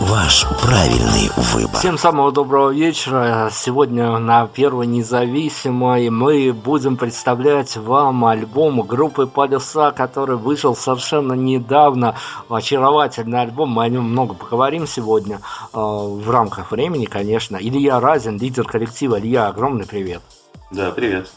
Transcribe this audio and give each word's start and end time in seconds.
Ваш 0.00 0.46
правильный 0.62 1.30
выбор. 1.52 1.78
Всем 1.78 1.98
самого 1.98 2.32
доброго 2.32 2.70
вечера. 2.70 3.50
Сегодня 3.52 4.16
на 4.18 4.46
Первой 4.46 4.86
Независимой 4.86 6.08
мы 6.08 6.54
будем 6.54 6.96
представлять 6.96 7.76
вам 7.76 8.24
альбом 8.24 8.80
группы 8.80 9.26
Полюса, 9.26 9.90
который 9.90 10.36
вышел 10.36 10.74
совершенно 10.74 11.34
недавно. 11.34 12.16
Очаровательный 12.48 13.42
альбом. 13.42 13.72
Мы 13.72 13.84
о 13.84 13.88
нем 13.90 14.04
много 14.04 14.32
поговорим 14.32 14.86
сегодня 14.86 15.36
э, 15.36 15.38
в 15.74 16.30
рамках 16.30 16.70
времени, 16.70 17.04
конечно. 17.04 17.58
Илья 17.60 18.00
Разин, 18.00 18.38
лидер 18.38 18.64
коллектива. 18.64 19.20
Илья, 19.20 19.48
огромный 19.48 19.84
привет. 19.84 20.22
Да, 20.70 20.92
привет. 20.92 21.30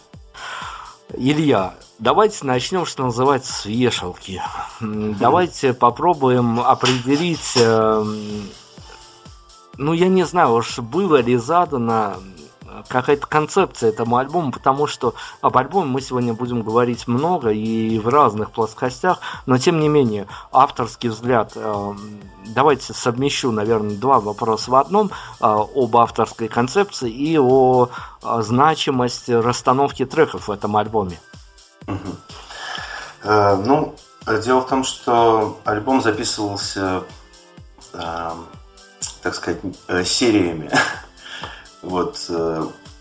Илья, 1.15 1.73
давайте 2.03 2.45
начнем, 2.45 2.85
что 2.85 3.05
называется, 3.05 3.53
с 3.53 3.65
вешалки. 3.65 4.41
Давайте 4.81 5.73
попробуем 5.73 6.59
определить, 6.59 7.53
э, 7.55 8.05
ну, 9.77 9.93
я 9.93 10.07
не 10.09 10.23
знаю, 10.25 10.53
уж 10.53 10.79
было 10.79 11.21
ли 11.21 11.37
задано 11.37 12.15
какая-то 12.89 13.25
концепция 13.27 13.89
этому 13.89 14.17
альбому, 14.17 14.51
потому 14.51 14.87
что 14.87 15.13
об 15.41 15.57
альбоме 15.57 15.91
мы 15.91 16.01
сегодня 16.01 16.33
будем 16.33 16.63
говорить 16.63 17.07
много 17.07 17.51
и 17.51 17.99
в 17.99 18.09
разных 18.09 18.51
плоскостях, 18.51 19.19
но 19.45 19.57
тем 19.57 19.79
не 19.79 19.87
менее, 19.87 20.27
авторский 20.51 21.09
взгляд, 21.09 21.53
э, 21.55 21.93
давайте 22.47 22.93
совмещу, 22.93 23.51
наверное, 23.51 23.95
два 23.95 24.19
вопроса 24.19 24.71
в 24.71 24.75
одном, 24.75 25.07
э, 25.07 25.11
об 25.39 25.95
авторской 25.95 26.49
концепции 26.49 27.09
и 27.09 27.37
о 27.39 27.89
значимости 28.21 29.31
расстановки 29.31 30.05
треков 30.05 30.49
в 30.49 30.51
этом 30.51 30.75
альбоме. 30.75 31.19
Э, 33.23 33.55
ну, 33.55 33.95
дело 34.43 34.61
в 34.61 34.67
том, 34.67 34.83
что 34.83 35.59
альбом 35.65 36.01
записывался, 36.01 37.03
так 37.91 39.35
сказать, 39.35 39.61
сериями. 40.05 40.71
Вот 41.81 42.31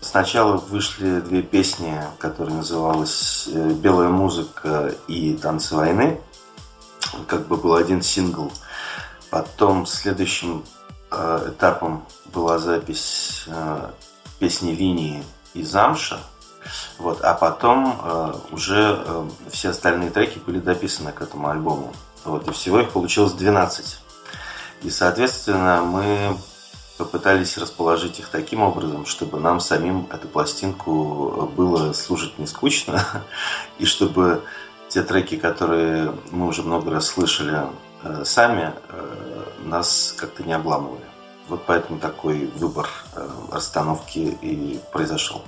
сначала 0.01 0.57
вышли 0.57 1.21
две 1.21 1.41
песни, 1.41 2.01
которые 2.19 2.57
назывались 2.57 3.47
"Белая 3.47 4.09
музыка" 4.09 4.93
и 5.07 5.35
"Танцы 5.35 5.75
войны". 5.75 6.19
Как 7.27 7.47
бы 7.47 7.55
был 7.55 7.75
один 7.75 8.01
сингл. 8.01 8.51
Потом 9.29 9.85
следующим 9.85 10.65
этапом 11.09 12.05
была 12.33 12.59
запись 12.59 13.45
песни 14.39 14.71
"Линии" 14.71 15.23
и 15.53 15.63
"Замша". 15.63 16.19
Вот, 16.97 17.21
а 17.21 17.33
потом 17.33 17.99
э, 18.03 18.33
уже 18.51 19.03
э, 19.05 19.29
все 19.51 19.69
остальные 19.69 20.11
треки 20.11 20.39
были 20.39 20.59
дописаны 20.59 21.11
к 21.11 21.21
этому 21.21 21.49
альбому. 21.49 21.93
Вот, 22.25 22.47
и 22.47 22.51
всего 22.51 22.79
их 22.79 22.91
получилось 22.91 23.33
12. 23.33 23.99
И, 24.83 24.89
соответственно, 24.89 25.81
мы 25.83 26.37
попытались 26.97 27.57
расположить 27.57 28.19
их 28.19 28.29
таким 28.29 28.61
образом, 28.61 29.05
чтобы 29.05 29.39
нам 29.39 29.59
самим 29.59 30.07
эту 30.11 30.27
пластинку 30.27 31.51
было 31.55 31.93
слушать 31.93 32.37
не 32.37 32.47
скучно, 32.47 33.03
и 33.79 33.85
чтобы 33.85 34.43
те 34.89 35.01
треки, 35.01 35.37
которые 35.37 36.13
мы 36.31 36.47
уже 36.47 36.61
много 36.61 36.91
раз 36.91 37.07
слышали 37.07 37.63
э, 38.03 38.23
сами, 38.25 38.73
э, 38.89 39.43
нас 39.63 40.13
как-то 40.15 40.43
не 40.43 40.53
обламывали. 40.53 41.03
Вот 41.49 41.63
поэтому 41.65 41.99
такой 41.99 42.45
выбор 42.55 42.87
э, 43.15 43.27
расстановки 43.51 44.19
и 44.19 44.79
произошел. 44.91 45.41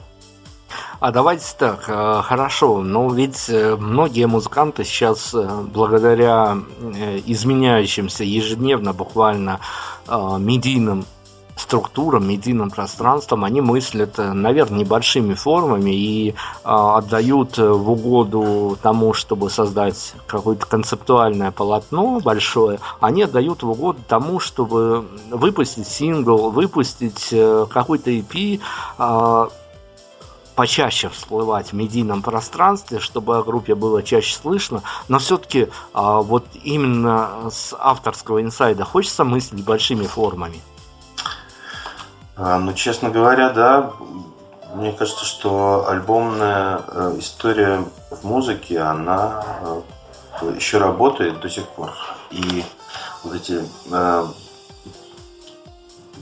А 1.00 1.12
давайте 1.12 1.46
так, 1.58 1.86
э, 1.88 2.22
хорошо, 2.24 2.82
но 2.82 3.10
ведь 3.10 3.50
э, 3.50 3.76
многие 3.76 4.28
музыканты 4.28 4.86
сейчас 4.86 5.34
э, 5.34 5.64
благодаря 5.74 6.58
изменяющимся 7.26 8.24
ежедневно 8.24 8.94
буквально 8.94 9.60
медийным 10.08 11.06
структурам, 11.58 12.28
медийным 12.28 12.70
пространством, 12.70 13.44
они 13.44 13.62
мыслят, 13.62 14.18
наверное, 14.18 14.80
небольшими 14.80 15.34
формами 15.34 15.92
и 15.92 16.36
отдают 16.64 17.58
в 17.58 17.90
угоду 17.92 18.78
тому, 18.82 19.14
чтобы 19.14 19.50
создать 19.50 20.14
какое-то 20.28 20.66
концептуальное 20.66 21.52
полотно 21.52 22.20
большое, 22.20 22.80
они 23.00 23.24
отдают 23.24 23.64
в 23.64 23.70
угоду 23.70 24.00
тому, 24.08 24.40
чтобы 24.40 25.06
выпустить 25.32 25.88
сингл, 25.88 26.52
выпустить 26.52 27.30
какой-то 27.30 28.12
EP, 28.12 28.62
почаще 30.56 31.10
всплывать 31.10 31.72
в 31.72 31.74
медийном 31.74 32.22
пространстве, 32.22 33.00
чтобы 33.00 33.38
о 33.38 33.44
группе 33.44 33.76
было 33.76 34.02
чаще 34.02 34.36
слышно, 34.36 34.82
но 35.08 35.20
все-таки 35.20 35.70
а, 35.94 36.22
вот 36.22 36.46
именно 36.64 37.50
с 37.52 37.76
авторского 37.78 38.42
инсайда 38.42 38.86
хочется 38.86 39.24
мыслить 39.24 39.64
большими 39.64 40.06
формами. 40.06 40.62
А, 42.38 42.60
ну, 42.60 42.74
честно 42.74 43.10
говоря, 43.10 43.50
да. 43.50 43.92
Мне 44.74 44.92
кажется, 44.92 45.24
что 45.24 45.88
альбомная 45.88 46.82
э, 46.86 47.16
история 47.20 47.86
в 48.12 48.26
музыке, 48.26 48.82
она 48.82 49.42
э, 50.42 50.54
еще 50.58 50.80
работает 50.80 51.40
до 51.40 51.50
сих 51.50 51.66
пор. 51.66 51.94
И 52.30 52.66
вот 53.24 53.36
эти 53.36 53.64
э, 53.90 54.26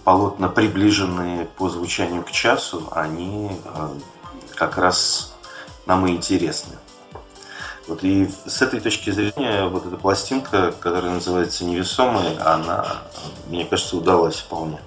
полотна, 0.04 0.50
приближенные 0.50 1.46
по 1.46 1.68
звучанию 1.70 2.22
к 2.22 2.30
часу, 2.30 2.90
они 2.92 3.60
как 4.56 4.78
раз 4.78 5.34
нам 5.86 6.06
и 6.08 6.12
интересны. 6.12 6.76
Вот 7.88 8.04
и 8.04 8.30
с 8.46 8.62
этой 8.62 8.80
точки 8.80 9.10
зрения 9.10 9.68
вот 9.68 9.86
эта 9.86 9.98
пластинка, 9.98 10.72
которая 10.80 11.14
называется 11.14 11.66
«Невесомая», 11.66 12.34
она, 12.46 12.86
мне 13.48 13.66
кажется, 13.66 13.98
удалась 13.98 14.38
вполне. 14.38 14.80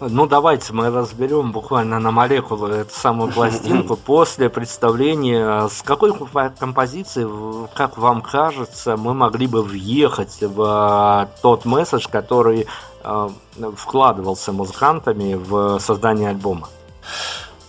Ну, 0.00 0.26
давайте 0.26 0.72
мы 0.72 0.90
разберем 0.90 1.52
буквально 1.52 2.00
на 2.00 2.10
молекулы 2.10 2.70
эту 2.70 2.94
самую 2.94 3.30
пластинку 3.34 3.96
после 3.96 4.48
представления. 4.48 5.68
С 5.68 5.82
какой 5.82 6.12
композиции, 6.58 7.28
как 7.74 7.98
вам 7.98 8.22
кажется, 8.22 8.96
мы 8.96 9.14
могли 9.14 9.46
бы 9.46 9.62
въехать 9.62 10.38
в 10.40 11.30
тот 11.42 11.64
месседж, 11.64 12.06
который 12.10 12.66
э, 13.04 13.28
вкладывался 13.76 14.52
музыкантами 14.52 15.34
в 15.34 15.78
создание 15.78 16.30
альбома? 16.30 16.68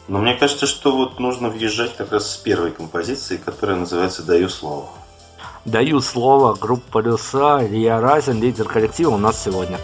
Но 0.08 0.20
мне 0.20 0.36
кажется, 0.36 0.68
что 0.68 0.96
вот 0.96 1.20
нужно 1.20 1.50
въезжать 1.50 1.96
как 1.96 2.12
раз 2.12 2.32
с 2.32 2.38
первой 2.38 2.72
композиции, 2.72 3.38
которая 3.38 3.78
называется 3.78 4.22
«Даю 4.24 4.50
слово». 4.50 4.90
Даю 5.66 6.02
слово, 6.02 6.56
группа 6.60 6.84
Полюса, 6.92 7.66
Илья 7.66 8.02
Разин, 8.02 8.42
лидер 8.42 8.68
коллектива 8.68 9.12
у 9.12 9.18
нас 9.18 9.42
сегодня. 9.42 9.78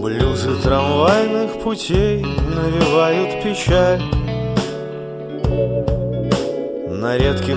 Блюзы 0.00 0.62
трамвайных 0.62 1.60
путей 1.64 2.22
навевают 2.22 3.42
печаль 3.42 4.21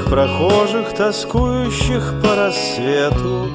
редких 0.06 0.10
прохожих, 0.10 0.94
тоскующих 0.94 2.13
по 2.24 2.36
рассвету. 2.36 3.50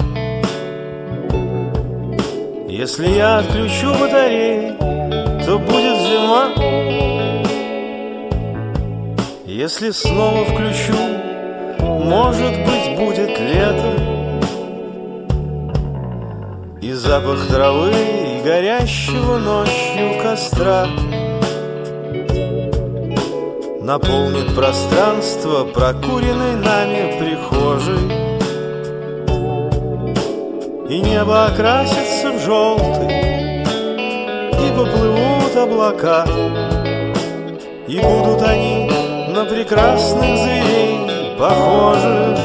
Если 2.69 3.09
я 3.09 3.39
отключу 3.39 3.93
батареи, 4.01 4.75
то 5.45 5.59
будет 5.59 5.99
зима. 6.09 6.51
Если 9.47 9.91
снова 9.91 10.45
включу, 10.45 10.97
может 11.81 12.57
быть, 12.65 12.99
будет 12.99 13.39
лето. 13.39 13.95
И 16.81 16.93
запах 16.93 17.47
травы, 17.49 17.93
и 17.93 18.43
горящего 18.43 19.39
ночью 19.39 20.23
костра— 20.23 20.87
Наполнит 23.91 24.55
пространство 24.55 25.65
прокуренной 25.65 26.55
нами 26.55 27.19
прихожей 27.19 28.07
И 30.89 31.01
небо 31.01 31.47
окрасится 31.47 32.31
в 32.31 32.39
желтый 32.39 33.65
И 34.65 34.71
поплывут 34.77 35.57
облака 35.57 36.25
И 37.89 37.99
будут 37.99 38.43
они 38.45 38.93
на 39.35 39.45
прекрасных 39.45 40.39
зверей 40.39 41.37
похожи. 41.37 42.37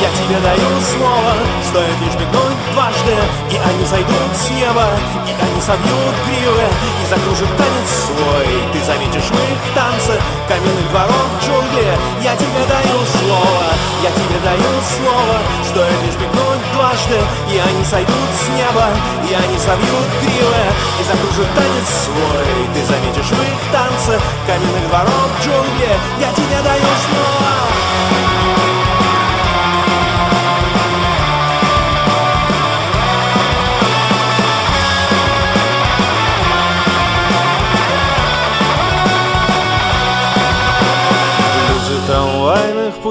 Я 0.00 0.08
тебе 0.18 0.38
даю 0.40 0.80
слово, 0.82 1.34
стоит 1.72 1.98
лишь 2.04 2.20
мигнуть 2.20 2.60
дважды, 2.74 3.16
и 3.48 3.56
они 3.56 3.84
сойдут 3.88 4.32
с 4.36 4.50
неба, 4.50 4.92
и 5.24 5.32
они 5.32 5.60
собьют 5.64 6.14
гривы, 6.28 6.68
и 6.68 7.04
закружат 7.08 7.48
танец 7.56 7.90
свой. 8.04 8.48
Ты 8.76 8.78
заметишь 8.84 9.32
в 9.32 9.38
их 9.40 9.60
танце 9.72 10.20
каменных 10.52 10.86
дворов 10.92 11.28
джунгли. 11.40 11.96
Я 12.20 12.36
тебе 12.36 12.60
даю 12.68 12.98
слово, 13.16 13.64
я 14.04 14.10
тебе 14.12 14.36
даю 14.44 14.72
слово, 14.84 15.36
стоит 15.64 15.96
лишь 16.04 16.20
мигнуть 16.20 16.64
дважды, 16.76 17.16
и 17.48 17.56
они 17.56 17.84
сойдут 17.88 18.30
с 18.36 18.44
неба, 18.52 18.92
и 19.24 19.32
они 19.32 19.56
собьют 19.56 20.08
гривы, 20.20 20.64
и 21.00 21.02
закружат 21.08 21.48
танец 21.56 21.88
свой. 22.04 22.52
Ты 22.76 22.84
заметишь 22.84 23.32
в 23.32 23.40
их 23.40 23.60
танце 23.72 24.20
каменных 24.44 24.84
дворов 24.92 25.30
джунгли. 25.40 25.92
Я 26.20 26.28
тебе 26.36 26.60
даю 26.60 26.90
слово. 27.08 27.81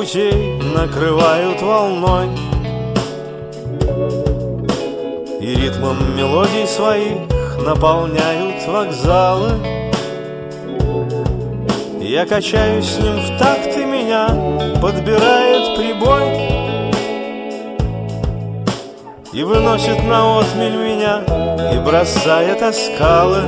Путей 0.02 0.60
накрывают 0.74 1.62
волной. 1.62 2.28
И 5.40 5.56
ритмом 5.56 6.18
мелодий 6.18 6.66
своих 6.66 7.20
наполняют 7.64 8.66
вокзалы. 8.68 9.52
Я 12.00 12.26
качаюсь 12.26 12.86
с 12.86 12.98
ним 12.98 13.16
в 13.16 13.38
такт 13.38 13.78
и 13.78 13.86
меня 13.86 14.28
подбирает 14.82 15.78
прибой. 15.78 16.50
И 19.34 19.44
выносит 19.44 20.04
на 20.04 20.40
отмель 20.40 20.78
меня 20.78 21.22
и 21.74 21.80
бросает 21.80 22.62
о 22.62 22.74
скалы 22.74 23.44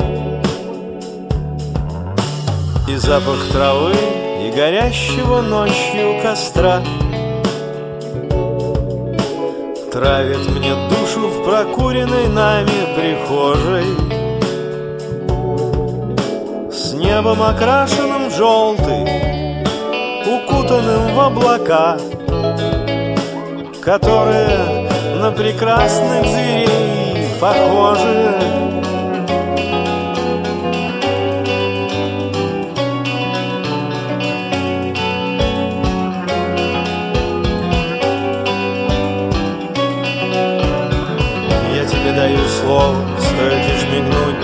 И 2.88 2.95
запах 2.95 3.39
травы 3.51 4.22
горящего 4.55 5.41
ночью 5.41 6.21
костра. 6.21 6.81
Травит 9.91 10.50
мне 10.50 10.73
душу 10.89 11.27
в 11.27 11.44
прокуренной 11.44 12.27
нами 12.27 12.95
прихожей. 12.95 14.23
С 16.71 16.94
небом 16.94 17.41
окрашенным 17.41 18.29
в 18.29 18.35
желтый 18.35 19.03
Укутанным 20.25 21.13
в 21.13 21.19
облака 21.19 21.97
Которые 23.81 24.89
на 25.19 25.31
прекрасных 25.31 26.25
зверей 26.25 27.27
похожи 27.39 28.62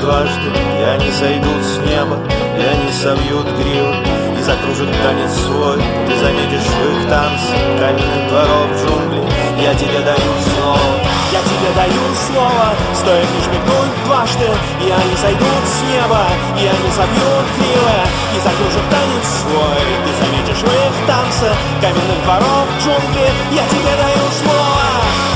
дважды. 0.02 0.50
И 0.80 0.84
они 0.84 1.12
сойдут 1.12 1.64
с 1.64 1.78
неба, 1.86 2.18
и 2.58 2.64
они 2.64 2.92
собьют 2.92 3.46
гривы 3.60 3.96
И 4.38 4.42
закружат 4.42 4.90
танец 5.04 5.34
свой, 5.46 5.78
ты 6.08 6.14
заметишь 6.18 6.68
в 6.68 6.80
их 6.92 7.10
танце 7.10 7.56
Каменных 7.80 8.30
дворов 8.30 8.68
джунглей. 8.80 9.28
Я 9.60 9.76
тебе 9.76 10.00
даю 10.00 10.34
слово, 10.56 10.92
я 11.36 11.42
тебе 11.44 11.70
даю 11.76 12.04
слово 12.28 12.72
Стоит 12.96 13.28
лишь 13.36 13.52
мигнуть 13.52 13.96
дважды, 14.06 14.50
и 14.80 14.88
они 14.90 15.16
сойдут 15.20 15.64
с 15.68 15.78
неба 15.92 16.24
И 16.56 16.64
они 16.64 16.90
собьют 16.96 17.46
гривы, 17.60 18.00
и 18.36 18.38
закружат 18.40 18.86
танец 18.88 19.28
свой. 19.44 19.84
Ты 20.04 20.12
заметишь 20.16 20.64
в 20.64 20.72
их 20.72 20.96
танце 21.08 21.52
каменных 21.82 22.20
дворов 22.24 22.68
джунглей. 22.80 23.32
Я 23.52 23.68
тебе 23.68 23.94
даю 24.00 24.26
слово 24.40 25.29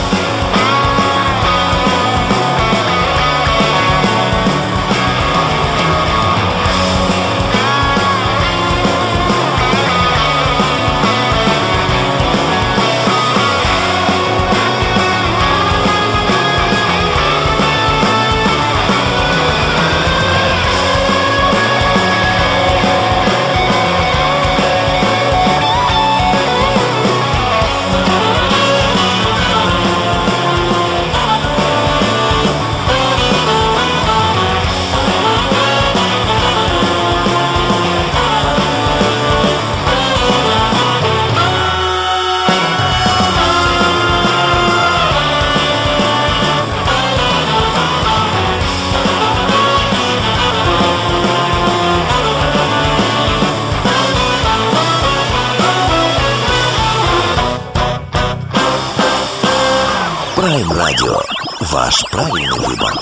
Ваш 61.83 62.06
правильный 62.12 62.59
выбор. 62.65 62.94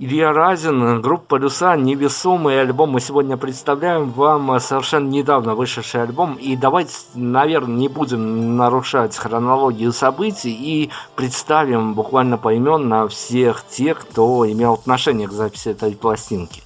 Илья 0.00 0.32
Разин, 0.32 1.00
группа 1.00 1.36
«Полюса», 1.36 1.76
невесомый 1.76 2.60
альбом. 2.60 2.90
Мы 2.90 3.00
сегодня 3.00 3.36
представляем 3.36 4.10
вам 4.10 4.58
совершенно 4.58 5.08
недавно 5.08 5.54
вышедший 5.54 6.02
альбом. 6.02 6.34
И 6.34 6.56
давайте, 6.56 6.96
наверное, 7.14 7.76
не 7.76 7.86
будем 7.86 8.56
нарушать 8.56 9.16
хронологию 9.16 9.92
событий 9.92 10.50
и 10.50 10.90
представим 11.14 11.94
буквально 11.94 12.38
поименно 12.38 13.06
всех 13.06 13.64
тех, 13.68 14.00
кто 14.00 14.50
имел 14.50 14.72
отношение 14.72 15.28
к 15.28 15.32
записи 15.32 15.68
этой 15.68 15.94
пластинки. 15.94 16.64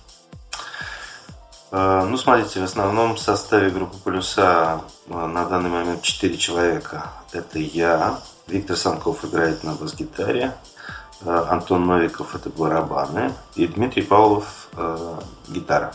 Э, 1.70 2.06
Ну, 2.08 2.16
смотрите, 2.16 2.60
в 2.60 2.64
основном 2.64 3.18
составе 3.18 3.68
группы 3.68 3.98
«Полюса» 4.02 4.80
э, 5.10 5.26
на 5.26 5.44
данный 5.44 5.68
момент 5.68 6.00
4 6.00 6.34
человека. 6.38 7.12
Это 7.32 7.58
я, 7.58 8.20
Виктор 8.46 8.78
Санков 8.78 9.22
играет 9.26 9.64
на 9.64 9.74
бас-гитаре, 9.74 10.54
э, 10.54 10.75
Антон 11.24 11.86
Новиков 11.86 12.34
это 12.34 12.50
барабаны 12.50 13.32
и 13.54 13.66
Дмитрий 13.66 14.02
Павлов 14.02 14.68
э, 14.76 15.18
гитара. 15.48 15.94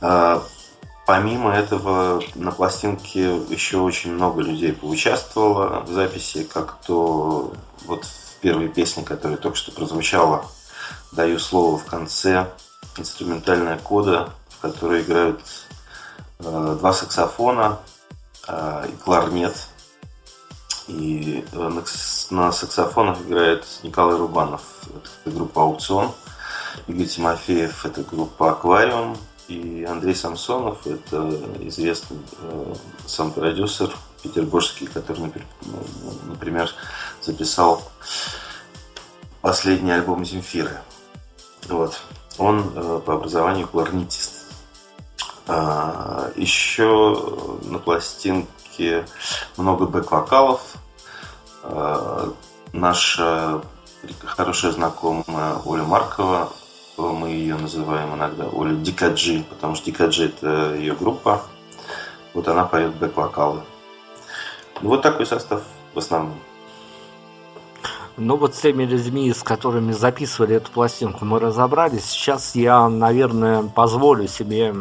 Э, 0.00 0.40
Помимо 1.04 1.52
этого 1.52 2.22
на 2.36 2.52
пластинке 2.52 3.36
еще 3.48 3.78
очень 3.78 4.12
много 4.12 4.40
людей 4.40 4.72
поучаствовало 4.72 5.80
в 5.80 5.90
записи, 5.90 6.44
как 6.44 6.78
то 6.86 7.52
вот 7.86 8.04
в 8.04 8.40
первой 8.40 8.68
песне, 8.68 9.02
которая 9.02 9.36
только 9.36 9.56
что 9.56 9.72
прозвучала, 9.72 10.46
даю 11.10 11.40
слово 11.40 11.76
в 11.76 11.84
конце, 11.86 12.48
инструментальная 12.96 13.78
кода, 13.78 14.32
в 14.48 14.60
которой 14.60 15.02
играют 15.02 15.40
э, 16.38 16.76
два 16.78 16.92
саксофона 16.92 17.80
э, 18.46 18.86
и 18.88 18.96
кларнет. 18.96 19.56
И 20.88 21.44
на, 21.52 21.80
кс- 21.80 22.26
на 22.30 22.52
саксофонах 22.52 23.20
играет 23.22 23.64
Николай 23.82 24.16
Рубанов, 24.16 24.62
это 25.24 25.34
группа 25.34 25.62
«Аукцион». 25.62 26.12
Игорь 26.86 27.06
Тимофеев– 27.06 27.84
это 27.86 28.02
группа 28.02 28.50
«Аквариум». 28.50 29.16
И 29.48 29.84
Андрей 29.84 30.14
Самсонов– 30.14 30.78
это 30.86 31.28
известный 31.60 32.18
э, 32.40 32.74
сам 33.06 33.32
продюсер 33.32 33.94
петербургский, 34.22 34.86
который, 34.86 35.18
напр- 35.26 35.44
например, 36.26 36.70
записал 37.20 37.82
последний 39.40 39.92
альбом 39.92 40.24
Земфиры. 40.24 40.78
Вот. 41.68 42.00
Он 42.38 42.72
э, 42.74 43.00
по 43.04 43.14
образованию 43.14 43.68
кларнетист. 43.68 44.32
А, 45.48 46.30
еще 46.36 47.58
на 47.64 47.78
пластинке 47.78 48.48
много 49.56 49.86
бэк-вокалов. 49.86 50.60
А, 51.62 52.32
наша 52.72 53.62
хорошая 54.24 54.72
знакомая 54.72 55.56
Оля 55.64 55.84
Маркова 55.84 56.52
мы 56.96 57.30
ее 57.30 57.56
называем 57.56 58.14
иногда, 58.14 58.46
Оля 58.48 58.74
Дикаджи, 58.74 59.44
потому 59.48 59.74
что 59.74 59.86
Дикаджи 59.86 60.26
это 60.26 60.74
ее 60.74 60.94
группа. 60.94 61.42
Вот 62.34 62.48
она 62.48 62.64
поет 62.64 62.94
бэк-вокалы. 62.94 63.62
Вот 64.80 65.02
такой 65.02 65.26
состав 65.26 65.62
в 65.94 65.98
основном. 65.98 66.38
Ну 68.18 68.36
вот 68.36 68.54
с 68.54 68.60
теми 68.60 68.84
людьми, 68.84 69.32
с 69.32 69.42
которыми 69.42 69.92
записывали 69.92 70.56
эту 70.56 70.70
пластинку, 70.70 71.24
мы 71.24 71.40
разобрались. 71.40 72.04
Сейчас 72.04 72.54
я, 72.54 72.88
наверное, 72.88 73.62
позволю 73.62 74.28
себе, 74.28 74.74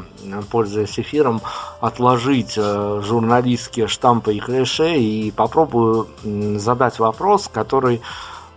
пользуясь 0.50 1.00
эфиром, 1.00 1.42
отложить 1.80 2.56
э, 2.58 3.02
журналистские 3.04 3.88
штампы 3.88 4.36
и 4.36 4.40
клише 4.40 4.98
и 4.98 5.32
попробую 5.32 6.08
задать 6.24 7.00
вопрос, 7.00 7.50
который 7.52 8.02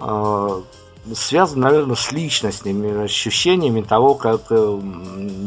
э, 0.00 0.60
связан, 1.14 1.60
наверное, 1.60 1.96
с 1.96 2.10
личностными 2.10 3.04
ощущениями 3.04 3.82
того, 3.82 4.14
как 4.14 4.42
э, 4.50 4.80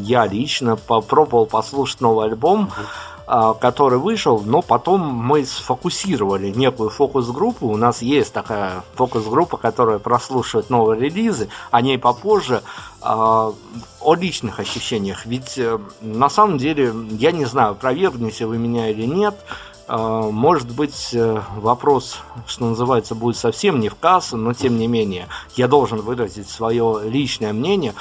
я 0.04 0.26
лично 0.26 0.78
попробовал 0.78 1.48
послушать 1.48 2.00
новый 2.00 2.28
альбом. 2.28 2.72
А, 2.78 3.17
который 3.28 4.00
вышел, 4.00 4.42
но 4.46 4.62
потом 4.62 5.02
мы 5.02 5.46
сфокусировали 5.46 6.50
некую 6.50 6.90
фокус-группу. 6.90 7.68
У 7.68 7.76
нас 7.76 8.02
есть 8.02 8.32
такая 8.32 8.84
фокус-группа, 8.96 9.58
которая 9.58 10.00
прослушивает 10.00 10.70
новые 10.70 11.02
релизы, 11.02 11.50
о 11.70 11.82
ней 11.82 11.98
попозже, 11.98 12.64
а, 13.02 13.54
о 14.00 14.16
личных 14.16 14.62
ощущениях. 14.62 15.26
Ведь 15.26 15.58
э, 15.58 15.78
на 16.02 16.30
самом 16.30 16.58
деле, 16.58 16.94
я 17.12 17.32
не 17.32 17.44
знаю, 17.44 17.76
провергнете 17.76 18.46
вы 18.46 18.58
меня 18.58 18.90
или 18.90 19.06
нет, 19.06 19.36
а, 19.50 19.77
может 19.88 20.76
быть, 20.76 21.12
э, 21.14 21.42
вопрос, 21.56 22.20
что 22.46 22.66
называется, 22.66 23.16
будет 23.16 23.38
совсем 23.38 23.80
не 23.80 23.88
в 23.88 23.96
кассу, 23.96 24.36
но 24.36 24.54
тем 24.54 24.78
не 24.78 24.88
менее, 24.88 25.28
я 25.56 25.68
должен 25.68 26.02
выразить 26.02 26.50
свое 26.50 27.02
личное 27.06 27.54
мнение. 27.54 27.94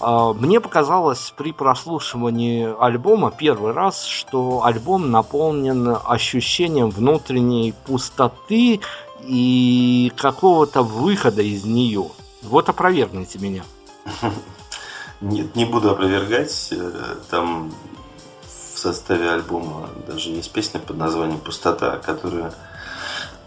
А, 0.00 0.32
мне 0.32 0.60
показалось 0.60 1.34
при 1.36 1.52
прослушивании 1.52 2.74
альбома 2.80 3.30
первый 3.30 3.72
раз, 3.72 4.04
что 4.06 4.64
альбом 4.64 5.10
наполнен 5.10 5.96
ощущением 6.04 6.90
внутренней 6.90 7.74
пустоты 7.86 8.80
и 9.22 10.12
какого-то 10.16 10.82
выхода 10.82 11.42
из 11.42 11.64
нее. 11.64 12.06
Вот 12.42 12.68
опровергните 12.68 13.38
меня. 13.38 13.64
Нет, 15.20 15.56
не 15.56 15.64
буду 15.64 15.90
опровергать. 15.90 16.68
Э, 16.72 17.16
там 17.30 17.70
составе 18.84 19.30
альбома 19.30 19.88
даже 20.06 20.28
есть 20.30 20.52
песня 20.52 20.78
под 20.78 20.98
названием 20.98 21.40
«Пустота», 21.40 21.96
которую, 21.96 22.52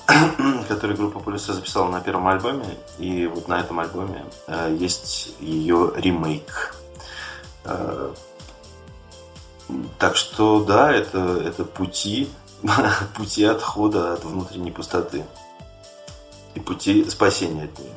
которую 0.68 0.98
группа 0.98 1.20
Полюса 1.20 1.54
записала 1.54 1.92
на 1.92 2.02
первом 2.02 2.28
альбоме. 2.28 2.66
И 2.98 3.28
вот 3.28 3.48
на 3.48 3.60
этом 3.60 3.80
альбоме 3.80 4.26
э, 4.48 4.76
есть 4.80 5.36
ее 5.40 5.94
ремейк. 5.96 6.76
Э, 7.66 8.14
так 10.00 10.16
что 10.16 10.64
да, 10.64 10.92
это, 10.92 11.20
это 11.46 11.64
пути, 11.66 12.30
пути 13.16 13.44
отхода 13.44 14.14
от 14.14 14.24
внутренней 14.26 14.72
пустоты 14.72 15.24
и 16.56 16.60
пути 16.60 17.08
спасения 17.10 17.66
от 17.66 17.78
нее. 17.78 17.94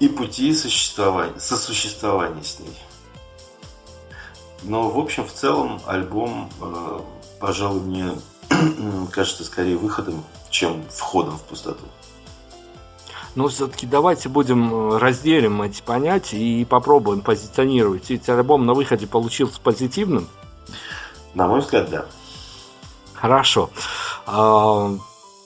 И 0.00 0.08
пути 0.08 0.54
сосуществования, 0.54 1.38
сосуществования 1.38 2.42
с 2.42 2.58
ней. 2.58 2.76
Но, 4.64 4.88
в 4.88 4.98
общем, 4.98 5.26
в 5.26 5.32
целом, 5.32 5.80
альбом, 5.86 6.48
э, 6.60 7.00
пожалуй, 7.38 7.80
мне 7.80 8.12
кажется 9.12 9.44
скорее 9.44 9.76
выходом, 9.76 10.24
чем 10.50 10.82
входом 10.88 11.36
в 11.36 11.42
пустоту. 11.42 11.84
Но 13.34 13.48
все-таки 13.48 13.86
давайте 13.86 14.28
будем 14.28 14.72
э, 14.72 14.98
разделим 14.98 15.60
эти 15.62 15.82
понятия 15.82 16.38
и 16.38 16.64
попробуем 16.64 17.20
позиционировать. 17.20 18.08
Ведь 18.08 18.28
альбом 18.28 18.64
на 18.64 18.74
выходе 18.74 19.06
получился 19.06 19.60
позитивным. 19.60 20.28
На 21.34 21.48
мой 21.48 21.60
взгляд, 21.60 21.90
да. 21.90 22.06
Хорошо. 23.12 23.70
А, 24.26 24.92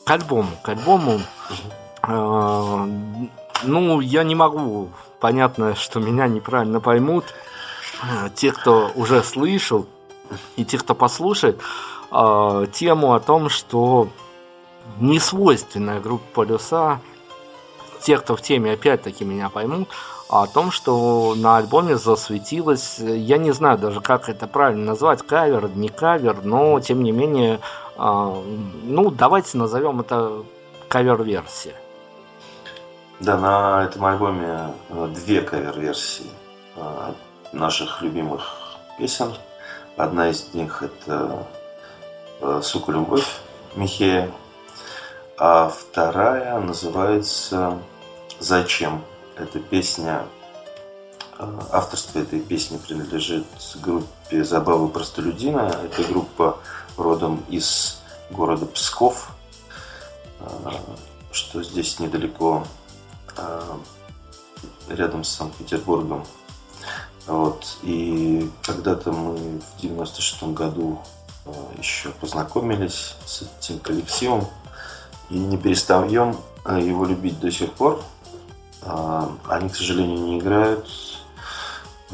к 0.05 0.11
альбому. 0.11 0.51
К 0.63 0.69
альбому. 0.69 1.21
А, 2.03 2.89
ну, 3.65 4.01
я 4.01 4.23
не 4.23 4.35
могу. 4.35 4.91
Понятно, 5.19 5.75
что 5.75 5.99
меня 5.99 6.29
неправильно 6.29 6.81
поймут. 6.81 7.25
Э, 8.03 8.29
те, 8.35 8.53
кто 8.53 8.91
уже 8.95 9.23
слышал, 9.23 9.87
и 10.57 10.65
те, 10.65 10.79
кто 10.79 10.95
послушает, 10.95 11.61
э, 12.11 12.67
тему 12.73 13.15
о 13.15 13.21
том, 13.21 13.49
что 13.49 14.09
не 15.01 15.19
свойственная 15.19 16.01
группа 16.01 16.25
полюса, 16.35 17.01
те, 18.01 18.17
кто 18.19 18.37
в 18.37 18.43
теме 18.43 18.73
опять-таки 18.73 19.25
меня 19.25 19.49
поймут, 19.49 19.89
о 20.29 20.47
том, 20.47 20.71
что 20.71 21.35
на 21.37 21.57
альбоме 21.57 21.97
засветилась, 21.97 22.99
я 22.99 23.39
не 23.39 23.51
знаю 23.51 23.79
даже, 23.79 24.01
как 24.01 24.29
это 24.29 24.47
правильно 24.47 24.85
назвать, 24.85 25.23
кавер, 25.23 25.71
не 25.75 25.89
кавер, 25.89 26.43
но 26.45 26.79
тем 26.81 27.03
не 27.03 27.13
менее, 27.13 27.61
э, 27.97 28.43
ну, 28.85 29.11
давайте 29.11 29.59
назовем 29.59 30.01
это 30.01 30.45
кавер-версия. 30.89 31.75
Да, 33.21 33.37
на 33.37 33.85
этом 33.85 34.05
альбоме 34.05 34.73
две 35.13 35.41
кавер-версии 35.41 36.31
наших 37.53 38.03
любимых 38.03 38.77
песен. 38.99 39.35
Одна 39.97 40.29
из 40.29 40.55
них 40.55 40.83
это 40.83 41.47
э, 42.41 42.61
«Сука, 42.63 42.93
любовь» 42.93 43.27
Михея, 43.75 44.31
а 45.37 45.69
вторая 45.69 46.59
называется 46.61 47.79
«Зачем?». 48.39 49.05
Эта 49.37 49.61
песня, 49.61 50.23
э, 51.39 51.61
авторство 51.73 52.19
этой 52.21 52.41
песни 52.41 52.77
принадлежит 52.77 53.47
группе 53.77 54.45
«Забавы 54.45 54.89
простолюдина». 54.89 55.75
Это 55.85 56.05
группа 56.05 56.59
родом 56.97 57.45
из 57.49 58.03
города 58.31 58.67
Псков, 58.67 59.31
э, 60.41 60.71
что 61.33 61.63
здесь 61.63 61.99
недалеко, 62.01 62.65
рядом 64.89 65.23
с 65.23 65.29
Санкт-Петербургом. 65.29 66.25
Вот. 67.29 67.79
И 67.83 68.51
когда-то 68.63 69.13
мы 69.13 69.61
в 69.61 69.81
96 69.81 70.43
году 70.55 70.99
э, 71.45 71.53
еще 71.79 72.09
познакомились 72.09 73.15
с 73.27 73.43
этим 73.43 73.79
коллективом 73.81 74.47
и 75.29 75.39
не 75.39 75.59
перестаем 75.59 76.37
э, 76.65 76.81
его 76.81 77.05
любить 77.05 77.39
до 77.39 77.51
сих 77.53 77.73
пор. 77.75 78.03
А, 78.83 79.31
они, 79.49 79.69
к 79.69 79.77
сожалению, 79.77 80.19
не 80.21 80.39
играют 80.39 80.89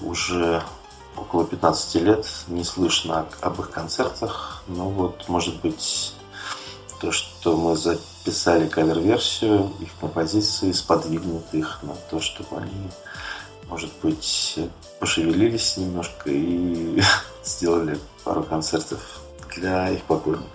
уже 0.03 0.63
около 1.17 1.45
15 1.45 1.95
лет, 2.03 2.27
не 2.49 2.65
слышно 2.65 3.27
об 3.41 3.61
их 3.61 3.71
концертах. 3.71 4.65
Но 4.67 4.89
вот, 4.89 5.29
может 5.29 5.61
быть, 5.61 6.13
то, 7.01 7.13
что 7.13 7.57
мы 7.57 7.77
записали 7.77 8.67
кавер-версию 8.67 9.73
их 9.79 9.91
композиции, 10.01 10.73
сподвигнет 10.73 11.45
их 11.53 11.79
на 11.83 11.95
то, 12.11 12.21
чтобы 12.21 12.57
они, 12.57 12.91
может 13.69 13.91
быть, 14.03 14.59
пошевелились 15.01 15.77
немножко 15.77 16.31
и 16.31 17.01
сделали 17.45 17.99
пару 18.25 18.43
концертов 18.43 19.01
для 19.57 19.91
их 19.91 20.03
поклонников. 20.03 20.49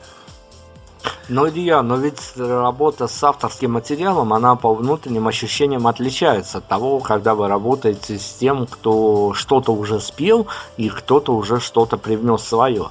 Но, 1.30 1.48
Илья, 1.48 1.84
но 1.84 1.96
ведь 1.96 2.20
работа 2.36 3.08
с 3.08 3.24
авторским 3.24 3.74
материалом, 3.74 4.34
она 4.34 4.56
по 4.56 4.74
внутренним 4.74 5.28
ощущениям 5.28 5.86
отличается 5.86 6.58
от 6.58 6.68
того, 6.68 7.00
когда 7.00 7.36
вы 7.36 7.48
работаете 7.48 8.18
с 8.18 8.34
тем, 8.34 8.66
кто 8.66 9.34
что-то 9.36 9.72
уже 9.72 10.00
спел 10.00 10.48
и 10.78 10.90
кто-то 10.90 11.36
уже 11.36 11.60
что-то 11.60 11.98
привнес 11.98 12.44
свое. 12.44 12.90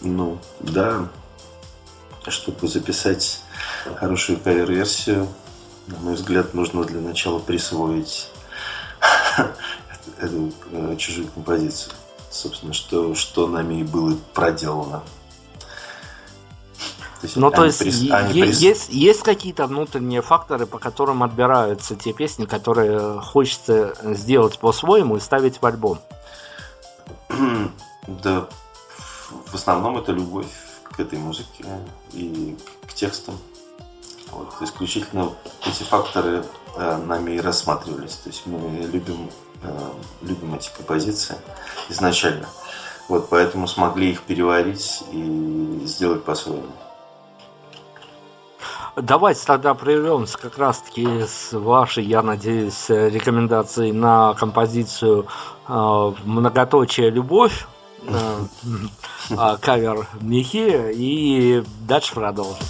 Ну, 0.00 0.38
да. 0.60 1.06
Чтобы 2.26 2.66
записать 2.66 3.40
хорошую 3.96 4.38
кавер-версию, 4.38 5.28
на 5.86 5.98
мой 5.98 6.14
взгляд, 6.14 6.54
нужно 6.54 6.84
для 6.84 7.00
начала 7.00 7.38
присвоить 7.38 8.28
эту 10.18 10.52
э, 10.70 10.96
чужую 10.96 11.28
композицию. 11.28 11.92
Собственно, 12.30 12.72
что, 12.72 13.14
что 13.14 13.46
нами 13.46 13.80
и 13.80 13.84
было 13.84 14.16
проделано. 14.32 15.02
То 17.20 17.26
есть, 17.26 17.36
ну, 17.36 17.50
то 17.52 17.64
есть, 17.64 17.78
прис... 17.78 18.00
е- 18.00 18.30
прис... 18.32 18.58
есть, 18.58 18.88
есть 18.88 19.22
какие-то 19.22 19.66
внутренние 19.66 20.22
факторы, 20.22 20.66
по 20.66 20.78
которым 20.78 21.22
отбираются 21.22 21.94
те 21.94 22.12
песни, 22.12 22.46
которые 22.46 23.20
хочется 23.20 23.94
сделать 24.14 24.58
по-своему 24.58 25.16
и 25.16 25.20
ставить 25.20 25.62
в 25.62 25.66
альбом? 25.66 26.00
да, 28.08 28.48
в 29.46 29.54
основном 29.54 29.98
это 29.98 30.12
любовь 30.12 30.48
к 30.82 30.98
этой 30.98 31.18
музыке 31.18 31.64
и 32.12 32.56
к 32.86 32.92
текстам. 32.92 33.38
Вот, 34.32 34.54
исключительно 34.60 35.30
эти 35.66 35.82
факторы 35.82 36.44
э, 36.76 36.96
нами 36.96 37.32
и 37.32 37.40
рассматривались. 37.40 38.16
То 38.16 38.30
есть 38.30 38.46
мы 38.46 38.58
любим, 38.86 39.30
э, 39.62 39.90
любим 40.22 40.54
эти 40.54 40.70
композиции 40.74 41.36
изначально. 41.90 42.48
Вот 43.08 43.28
поэтому 43.28 43.68
смогли 43.68 44.10
их 44.12 44.22
переварить 44.22 45.02
и 45.12 45.82
сделать 45.84 46.24
по-своему. 46.24 46.72
Давайте 48.96 49.46
тогда 49.46 49.74
прервемся 49.74 50.36
как 50.38 50.58
раз-таки 50.58 51.06
с 51.22 51.52
вашей, 51.52 52.04
я 52.04 52.22
надеюсь, 52.22 52.88
рекомендацией 52.88 53.92
на 53.92 54.34
композицию 54.34 55.26
э, 55.66 56.12
«Многоточие 56.24 57.08
любовь», 57.08 57.66
э, 58.06 58.40
э, 59.30 59.56
кавер 59.62 60.06
Михи, 60.20 60.92
и 60.92 61.64
дальше 61.86 62.14
продолжим. 62.14 62.66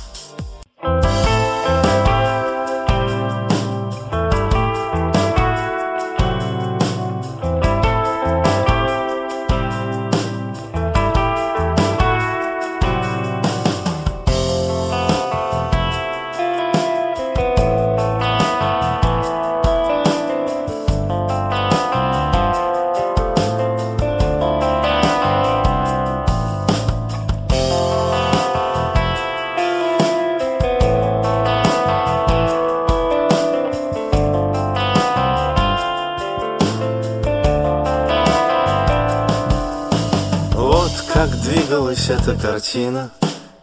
Эта 42.12 42.35
картина. 42.35 43.11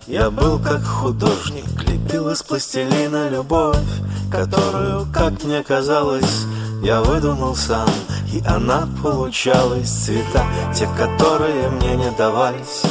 Я 0.07 0.29
был 0.31 0.59
как 0.59 0.83
художник, 0.83 1.65
лепил 1.83 2.29
из 2.29 2.41
пластилина 2.41 3.29
любовь 3.29 3.77
Которую, 4.31 5.07
как 5.13 5.43
мне 5.43 5.63
казалось, 5.63 6.45
я 6.83 7.01
выдумал 7.01 7.55
сам. 7.55 7.89
И 8.31 8.43
она 8.45 8.87
получалась 9.01 9.89
цвета, 9.89 10.45
те, 10.75 10.87
которые 10.97 11.69
мне 11.69 11.95
не 11.95 12.11
давались 12.11 12.83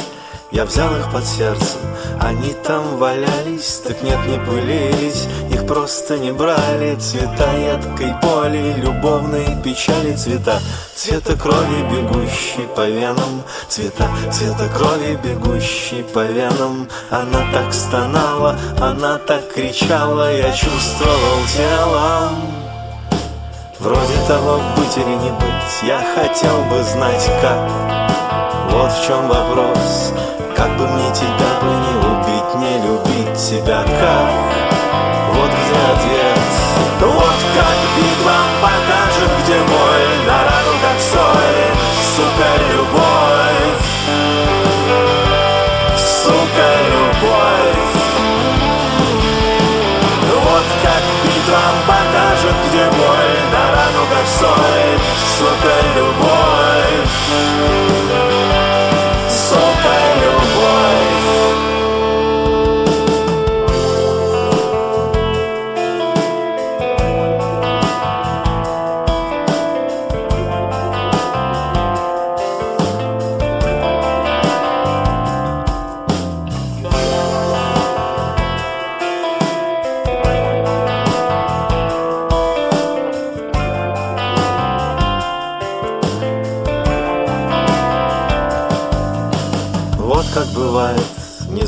я 0.51 0.65
взял 0.65 0.95
их 0.95 1.11
под 1.11 1.23
сердцем, 1.25 1.79
они 2.19 2.53
там 2.53 2.97
валялись 2.97 3.81
Так 3.85 4.01
нет, 4.01 4.17
не 4.27 4.37
пылились, 4.39 5.27
их 5.51 5.67
просто 5.67 6.17
не 6.17 6.31
брали 6.31 6.95
Цвета 6.95 7.51
едкой 7.53 8.13
боли, 8.21 8.73
любовной 8.77 9.45
печали 9.63 10.15
Цвета, 10.15 10.59
цвета 10.95 11.35
крови, 11.35 11.83
бегущей 11.91 12.67
по 12.75 12.87
венам 12.87 13.43
Цвета, 13.67 14.09
цвета 14.31 14.67
крови, 14.75 15.19
бегущей 15.23 16.03
по 16.03 16.25
венам. 16.25 16.87
Она 17.11 17.51
так 17.53 17.71
стонала, 17.71 18.57
она 18.81 19.19
так 19.19 19.53
кричала 19.53 20.33
Я 20.33 20.51
чувствовал 20.51 21.45
телом 21.55 22.53
Вроде 23.79 24.27
того, 24.27 24.59
быть 24.75 24.97
или 24.97 25.15
не 25.15 25.29
быть 25.29 25.83
Я 25.83 26.03
хотел 26.15 26.63
бы 26.63 26.83
знать, 26.83 27.29
как. 27.41 27.69
Вот 28.71 28.91
в 28.91 29.07
чем 29.07 29.27
вопрос 29.27 30.13
как 30.59 30.77
бы 30.77 30.85
мне 30.89 31.09
тебя 31.13 31.51
бы 31.61 31.71
не 31.71 31.95
убить, 32.05 32.55
не 32.55 32.85
любить 32.85 33.39
тебя 33.39 33.81
как 33.81 34.68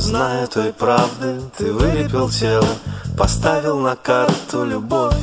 зная 0.02 0.48
той 0.48 0.74
правды, 0.74 1.40
ты 1.58 1.72
вылепил 1.72 2.30
тело, 2.30 2.68
поставил 3.18 3.80
на 3.80 3.96
карту 3.96 4.66
любовь, 4.66 5.14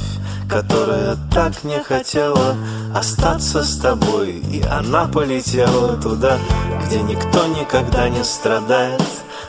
которая 0.49 1.17
так 1.35 1.65
не 1.65 1.79
хотела 1.83 2.57
остаться 2.95 3.65
с 3.65 3.77
тобой, 3.79 4.31
и 4.31 4.63
она 4.63 5.07
полетела 5.07 6.01
туда, 6.01 6.39
где 6.87 7.03
никто 7.03 7.47
никогда 7.47 8.09
не 8.09 8.23
страдает, 8.23 9.03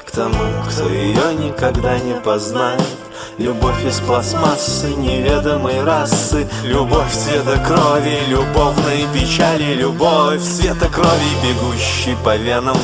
к 0.05 0.11
тому, 0.11 0.45
кто 0.67 0.89
ее 0.89 1.35
никогда 1.35 1.99
не 1.99 2.15
познает. 2.15 2.98
Любовь 3.39 3.85
из 3.85 4.01
пластмассы 4.01 4.89
неведомой 4.89 5.81
расы. 5.81 6.45
Любовь 6.65 7.09
цвета 7.13 7.57
крови, 7.65 8.19
любовной 8.27 9.07
печали. 9.13 9.75
Любовь 9.75 10.41
цвета 10.41 10.89
крови, 10.89 11.31
бегущей 11.41 12.17
по 12.21 12.35
венам. 12.35 12.77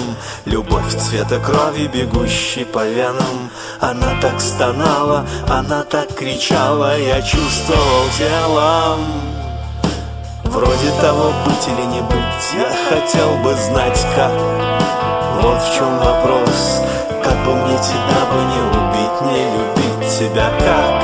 Любовь 0.46 0.96
цвета 0.96 1.41
крови, 1.41 1.88
бегущей 1.88 2.63
по 2.63 2.88
венам. 2.88 3.52
Она 3.82 4.18
так 4.22 4.39
стонала, 4.39 5.28
она 5.50 5.84
так 5.84 6.15
кричала. 6.15 6.98
Я 6.98 7.22
чувствовал 7.22 8.06
телом 8.18 9.00
Вроде 10.46 10.89
того, 11.02 11.34
быть 11.46 11.68
или 11.68 11.86
не 11.88 12.00
быть 12.00 12.46
Я 12.54 12.72
хотел 12.88 13.36
бы 13.44 13.54
знать, 13.56 14.00
как. 14.15 14.32
Вот 15.41 15.62
в 15.62 15.76
чем 15.76 15.98
вопрос. 15.98 16.82
Как 17.22 17.36
бы 17.44 17.56
мне 17.56 17.78
тебя 17.78 18.22
бы 18.32 18.39
не 18.54 18.62
убить, 18.72 19.22
не 19.34 19.52
любить 19.52 19.94
себя 20.10 20.52
как 20.60 21.04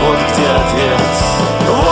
Вот 0.00 0.18
где 0.32 0.46
ответ. 0.46 1.00
Вот 1.68 1.87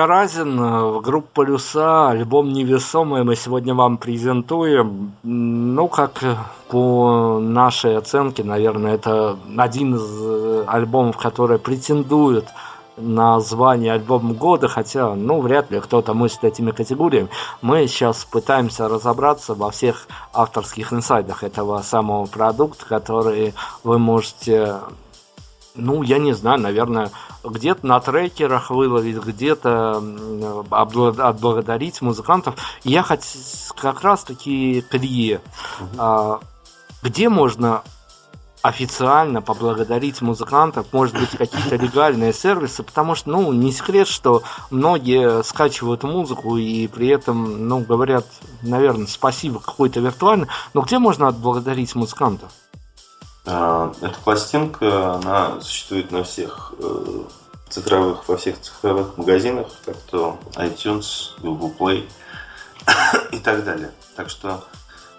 Илья 0.00 0.06
Разин, 0.06 1.02
группа 1.02 1.28
«Полюса», 1.34 2.08
альбом 2.08 2.54
«Невесомый» 2.54 3.22
мы 3.22 3.36
сегодня 3.36 3.74
вам 3.74 3.98
презентуем. 3.98 5.12
Ну, 5.22 5.88
как 5.88 6.24
по 6.68 7.38
нашей 7.38 7.98
оценке, 7.98 8.42
наверное, 8.42 8.94
это 8.94 9.36
один 9.58 9.96
из 9.96 10.66
альбомов, 10.66 11.18
который 11.18 11.58
претендует 11.58 12.46
на 12.96 13.40
звание 13.40 13.92
альбом 13.92 14.32
года, 14.32 14.68
хотя, 14.68 15.14
ну, 15.14 15.42
вряд 15.42 15.70
ли 15.70 15.80
кто-то 15.80 16.14
мыслит 16.14 16.44
этими 16.44 16.70
категориями. 16.70 17.28
Мы 17.60 17.86
сейчас 17.86 18.24
пытаемся 18.24 18.88
разобраться 18.88 19.52
во 19.52 19.70
всех 19.70 20.08
авторских 20.32 20.94
инсайдах 20.94 21.44
этого 21.44 21.82
самого 21.82 22.24
продукта, 22.24 22.86
который 22.86 23.52
вы 23.84 23.98
можете 23.98 24.78
ну, 25.76 26.02
я 26.02 26.18
не 26.18 26.32
знаю, 26.32 26.60
наверное, 26.60 27.10
где-то 27.44 27.86
на 27.86 28.00
трекерах 28.00 28.70
выловить, 28.70 29.16
где-то 29.16 30.02
отблагодарить 30.70 32.02
музыкантов. 32.02 32.56
я 32.84 33.02
хоть 33.02 33.26
как 33.76 34.02
раз 34.02 34.24
таки 34.24 34.84
крие, 34.88 35.40
а, 35.96 36.40
где 37.02 37.28
можно 37.28 37.82
официально 38.62 39.40
поблагодарить 39.40 40.20
музыкантов, 40.20 40.92
может 40.92 41.18
быть, 41.18 41.30
какие-то 41.30 41.76
легальные 41.76 42.32
сервисы, 42.32 42.82
потому 42.82 43.14
что, 43.14 43.30
ну, 43.30 43.52
не 43.52 43.72
секрет, 43.72 44.06
что 44.06 44.42
многие 44.70 45.42
скачивают 45.42 46.02
музыку 46.02 46.58
и 46.58 46.86
при 46.86 47.08
этом, 47.08 47.68
ну, 47.68 47.78
говорят, 47.80 48.26
наверное, 48.62 49.06
спасибо 49.06 49.60
какой-то 49.60 50.00
виртуально, 50.00 50.48
но 50.74 50.82
где 50.82 50.98
можно 50.98 51.28
отблагодарить 51.28 51.94
музыкантов? 51.94 52.50
А, 53.52 53.92
эта 54.00 54.16
пластинка, 54.20 55.14
она 55.14 55.60
существует 55.60 56.12
на 56.12 56.22
всех 56.22 56.72
э, 56.78 57.22
цифровых, 57.68 58.28
во 58.28 58.36
всех 58.36 58.60
цифровых 58.60 59.16
магазинах, 59.16 59.66
как 59.84 59.96
то 60.02 60.38
iTunes, 60.54 61.30
Google 61.40 61.74
Play 61.76 62.08
и 63.32 63.40
так 63.40 63.64
далее. 63.64 63.90
Так 64.14 64.30
что 64.30 64.64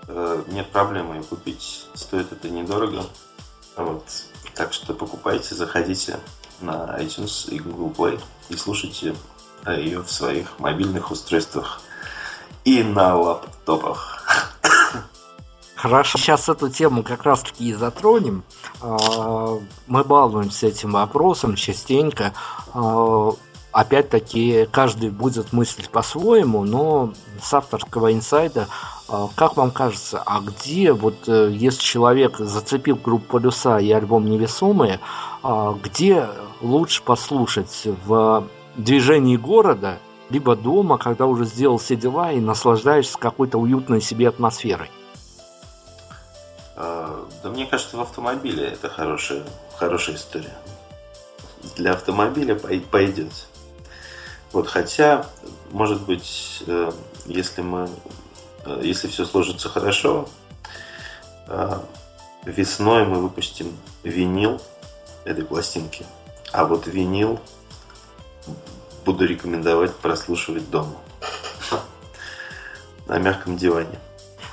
э, 0.07 0.43
нет 0.47 0.69
проблемы 0.69 1.15
ее 1.15 1.23
купить, 1.23 1.87
стоит 1.93 2.31
это 2.31 2.49
недорого. 2.49 3.03
Вот. 3.75 4.05
Так 4.55 4.71
что 4.71 4.93
покупайте, 4.93 5.53
заходите 5.53 6.17
на 6.61 6.97
iTunes 6.99 7.49
и 7.49 7.59
Google 7.59 7.89
Play 7.89 8.21
и 8.47 8.55
слушайте 8.55 9.13
ее 9.67 9.99
в 9.99 10.09
своих 10.09 10.57
мобильных 10.57 11.11
устройствах 11.11 11.81
и 12.63 12.81
на 12.81 13.17
лаптопах. 13.17 14.23
Хорошо, 15.81 16.19
сейчас 16.19 16.47
эту 16.47 16.69
тему 16.69 17.01
как 17.01 17.23
раз 17.23 17.41
таки 17.41 17.69
и 17.69 17.73
затронем. 17.73 18.43
А, 18.81 19.57
мы 19.87 20.03
балуемся 20.03 20.67
этим 20.67 20.91
вопросом 20.91 21.55
частенько. 21.55 22.33
А, 22.75 23.31
опять-таки, 23.71 24.67
каждый 24.71 25.09
будет 25.09 25.53
мыслить 25.53 25.89
по-своему, 25.89 26.63
но 26.65 27.13
с 27.41 27.51
авторского 27.51 28.13
инсайда, 28.13 28.67
а, 29.09 29.27
как 29.33 29.57
вам 29.57 29.71
кажется, 29.71 30.21
а 30.23 30.39
где, 30.41 30.93
вот 30.93 31.27
э, 31.27 31.49
если 31.51 31.81
человек 31.81 32.37
зацепил 32.37 32.95
группу 32.95 33.39
«Полюса» 33.39 33.79
и 33.79 33.91
альбом 33.91 34.29
«Невесомые», 34.29 34.99
где 35.83 36.27
лучше 36.61 37.01
послушать 37.01 37.87
в 38.05 38.47
движении 38.77 39.35
города, 39.35 39.97
либо 40.29 40.55
дома, 40.55 40.99
когда 40.99 41.25
уже 41.25 41.45
сделал 41.45 41.79
все 41.79 41.95
дела 41.95 42.31
и 42.31 42.39
наслаждаешься 42.39 43.17
какой-то 43.17 43.57
уютной 43.57 43.99
себе 43.99 44.29
атмосферой? 44.29 44.91
А, 46.83 47.29
да 47.43 47.49
мне 47.49 47.67
кажется, 47.67 47.95
в 47.95 48.01
автомобиле 48.01 48.65
это 48.65 48.89
хорошая, 48.89 49.43
хорошая 49.75 50.15
история. 50.15 50.57
Для 51.75 51.91
автомобиля 51.91 52.55
пойдет. 52.55 53.31
Вот, 54.51 54.67
хотя, 54.67 55.27
может 55.69 56.01
быть, 56.01 56.63
э, 56.65 56.91
если 57.27 57.61
мы, 57.61 57.87
э, 58.65 58.81
если 58.83 59.07
все 59.09 59.25
сложится 59.25 59.69
хорошо, 59.69 60.27
э, 61.47 61.79
весной 62.45 63.05
мы 63.05 63.21
выпустим 63.21 63.77
винил 64.01 64.59
этой 65.23 65.45
пластинки. 65.45 66.03
А 66.51 66.65
вот 66.65 66.87
винил 66.87 67.39
буду 69.05 69.27
рекомендовать 69.27 69.95
прослушивать 69.97 70.67
дома 70.71 70.97
на 73.05 73.19
мягком 73.19 73.55
диване. 73.55 73.99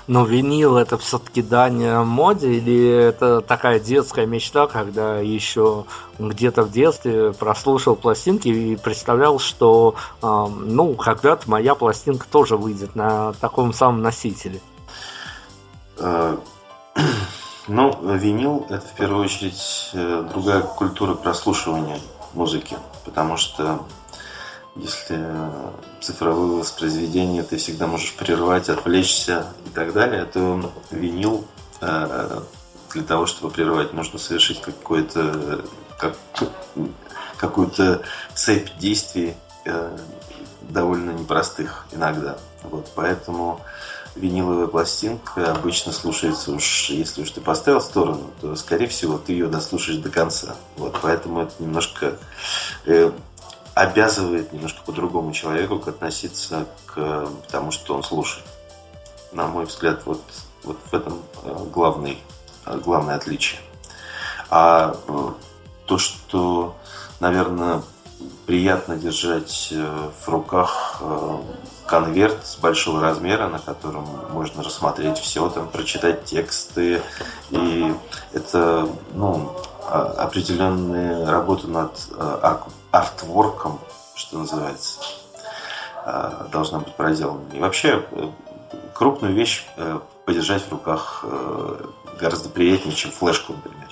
Но 0.09 0.25
винил 0.25 0.79
это 0.79 0.97
все-таки 0.97 1.43
дань 1.43 1.87
моде 2.05 2.55
или 2.55 2.89
это 2.89 3.43
такая 3.43 3.79
детская 3.79 4.25
мечта, 4.25 4.67
когда 4.67 5.19
еще 5.19 5.85
где-то 6.19 6.63
в 6.63 6.73
детстве 6.73 7.35
прослушал 7.35 7.95
пластинки 7.95 8.49
и 8.49 8.77
представлял, 8.77 9.39
что 9.39 9.97
ну 10.23 10.95
когда-то 10.95 11.49
моя 11.51 11.75
пластинка 11.75 12.27
тоже 12.27 12.57
выйдет 12.57 12.97
на 12.97 13.35
таком 13.35 13.75
самом 13.75 14.01
носителе? 14.01 14.61
А, 15.99 16.39
ну, 17.69 17.99
винил 18.17 18.65
это 18.71 18.87
в 18.87 18.93
первую 18.95 19.25
очередь 19.25 19.91
э, 19.93 20.27
другая 20.33 20.63
культура 20.63 21.15
прослушивания 21.15 21.99
музыки, 22.33 22.79
потому 23.05 23.37
что 23.37 23.85
если 24.75 25.23
цифровое 26.01 26.61
воспроизведение 26.61 27.43
ты 27.43 27.57
всегда 27.57 27.87
можешь 27.87 28.15
прервать, 28.15 28.69
отвлечься 28.69 29.47
и 29.67 29.71
так 29.71 29.93
далее, 29.93 30.25
то 30.25 30.73
винил 30.91 31.47
э, 31.81 32.41
для 32.93 33.03
того, 33.03 33.27
чтобы 33.27 33.53
прервать, 33.53 33.93
нужно 33.93 34.19
совершить 34.19 34.61
какой-то 34.61 35.65
как, 35.99 36.17
какую-то 37.37 38.03
цепь 38.35 38.71
действий 38.79 39.35
э, 39.65 39.97
довольно 40.63 41.11
непростых 41.11 41.87
иногда. 41.93 42.39
Вот, 42.63 42.91
поэтому 42.95 43.61
виниловая 44.15 44.67
пластинка 44.67 45.53
обычно 45.53 45.93
слушается 45.93 46.53
уж, 46.53 46.91
если 46.91 47.23
уж 47.23 47.31
ты 47.31 47.41
поставил 47.41 47.81
сторону, 47.81 48.31
то, 48.41 48.57
скорее 48.57 48.89
всего, 48.89 49.19
ты 49.19 49.33
ее 49.33 49.47
дослушаешь 49.47 49.99
до 49.99 50.11
конца. 50.11 50.57
Вот, 50.77 50.99
поэтому 51.01 51.43
это 51.43 51.55
немножко 51.59 52.17
э, 52.85 53.13
обязывает 53.79 54.53
немножко 54.53 54.81
по-другому 54.85 55.33
человеку 55.33 55.81
относиться 55.89 56.67
к 56.87 57.29
тому, 57.49 57.71
что 57.71 57.95
он 57.95 58.03
слушает. 58.03 58.45
На 59.31 59.47
мой 59.47 59.67
взгляд, 59.67 60.03
вот, 60.05 60.21
вот 60.65 60.79
в 60.91 60.95
этом 60.95 61.23
э, 61.45 61.65
главный, 61.73 62.19
э, 62.67 62.77
главное 62.85 63.15
отличие. 63.15 63.61
А 64.51 64.97
э, 65.07 65.29
то, 65.87 65.99
что, 65.99 66.77
наверное, 67.21 67.83
приятно 68.47 68.97
держать 68.97 69.73
в 69.73 70.29
руках 70.29 71.01
конверт 71.87 72.45
с 72.45 72.57
большого 72.57 73.01
размера, 73.01 73.49
на 73.49 73.61
котором 73.61 74.09
можно 74.33 74.65
рассмотреть 74.65 75.19
все, 75.19 75.49
там, 75.51 75.69
прочитать 75.69 76.25
тексты. 76.25 77.01
И 77.51 77.95
это 78.33 78.89
ну, 79.15 79.53
определенная 79.87 81.31
работа 81.31 81.69
над 81.69 81.93
артворком, 82.91 83.79
что 84.15 84.39
называется, 84.39 85.01
э, 86.05 86.47
должна 86.53 86.81
быть 86.81 86.95
проделана. 86.95 87.45
И 87.53 87.61
вообще 87.61 88.05
э, 88.11 88.31
крупную 88.95 89.35
вещь 89.35 89.67
э, 89.77 89.99
подержать 90.25 90.63
в 90.63 90.73
руках 90.73 91.25
гораздо 92.21 92.51
приятнее, 92.51 92.95
чем 92.95 93.11
флешку, 93.11 93.55
например. 93.55 93.89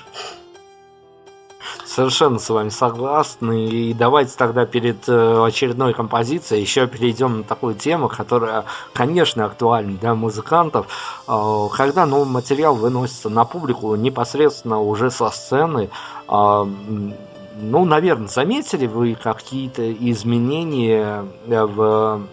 Совершенно 1.87 2.39
с 2.39 2.51
вами 2.51 2.69
согласны. 2.69 3.69
И 3.69 3.95
давайте 3.95 4.37
тогда 4.37 4.67
перед 4.67 5.09
очередной 5.09 5.95
композицией 5.95 6.61
еще 6.61 6.87
перейдем 6.87 7.39
на 7.39 7.43
такую 7.45 7.75
тему, 7.75 8.11
которая, 8.11 8.67
конечно, 8.93 9.47
актуальна 9.47 9.97
для 9.97 10.15
музыкантов. 10.15 10.89
Когда 11.25 12.05
новый 12.05 12.27
материал 12.27 12.75
выносится 12.75 13.31
на 13.31 13.47
публику 13.47 13.95
непосредственно 13.95 14.79
уже 14.79 15.11
со 15.11 15.31
сцены, 15.31 15.89
ну, 17.59 17.85
наверное, 17.85 18.29
заметили 18.29 18.87
вы 18.87 19.15
какие-то 19.15 19.91
изменения 19.93 21.27
э, 21.47 21.65
в 21.65 22.27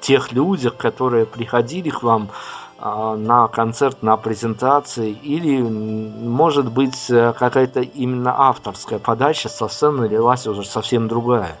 тех 0.00 0.32
людях, 0.32 0.76
которые 0.76 1.24
приходили 1.24 1.90
к 1.90 2.02
вам 2.02 2.30
а, 2.78 3.16
на 3.16 3.48
концерт, 3.48 4.02
на 4.02 4.16
презентации, 4.16 5.10
или, 5.10 5.62
может 5.62 6.70
быть, 6.70 7.08
э, 7.08 7.32
какая-то 7.32 7.80
именно 7.80 8.34
авторская 8.36 8.98
подача 8.98 9.48
со 9.48 9.68
сцены 9.68 10.06
лилась 10.06 10.46
уже 10.46 10.64
совсем 10.64 11.08
другая? 11.08 11.58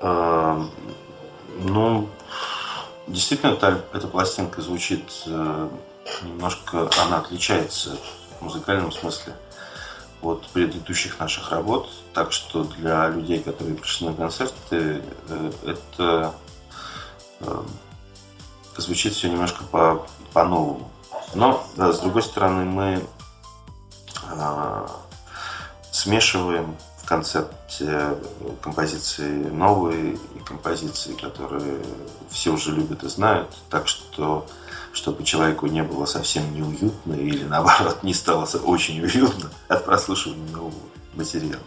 А, 0.00 0.62
ну, 1.60 2.08
действительно, 3.08 3.50
эта, 3.50 3.84
эта 3.92 4.06
пластинка 4.06 4.62
звучит 4.62 5.24
э, 5.26 5.68
немножко, 6.22 6.88
она 7.04 7.18
отличается 7.18 7.98
в 8.38 8.44
музыкальном 8.44 8.92
смысле 8.92 9.34
от 10.22 10.46
предыдущих 10.48 11.18
наших 11.18 11.50
работ. 11.52 11.88
Так 12.12 12.32
что 12.32 12.64
для 12.64 13.08
людей, 13.08 13.40
которые 13.40 13.76
пришли 13.76 14.08
на 14.08 14.14
концерты, 14.14 15.02
э, 15.28 15.52
это 15.64 16.34
э, 17.40 17.62
звучит 18.76 19.14
все 19.14 19.30
немножко 19.30 19.64
по, 19.64 20.06
по-новому. 20.32 20.90
Но, 21.34 21.64
с 21.76 21.98
другой 21.98 22.22
стороны, 22.22 22.64
мы 22.64 23.04
э, 24.30 24.86
смешиваем 25.92 26.76
в 27.02 27.06
концепте 27.06 28.16
композиции 28.60 29.44
новые 29.50 30.14
и 30.14 30.38
композиции, 30.44 31.14
которые 31.14 31.82
все 32.30 32.52
уже 32.52 32.72
любят 32.72 33.04
и 33.04 33.08
знают, 33.08 33.54
так 33.70 33.88
что 33.88 34.46
чтобы 34.92 35.24
человеку 35.24 35.66
не 35.66 35.82
было 35.82 36.06
совсем 36.06 36.54
неуютно 36.54 37.14
или 37.14 37.44
наоборот 37.44 38.02
не 38.02 38.14
стало 38.14 38.46
очень 38.64 39.00
уютно 39.02 39.50
от 39.68 39.84
прослушивания 39.84 40.50
нового 40.50 40.72
материала. 41.14 41.62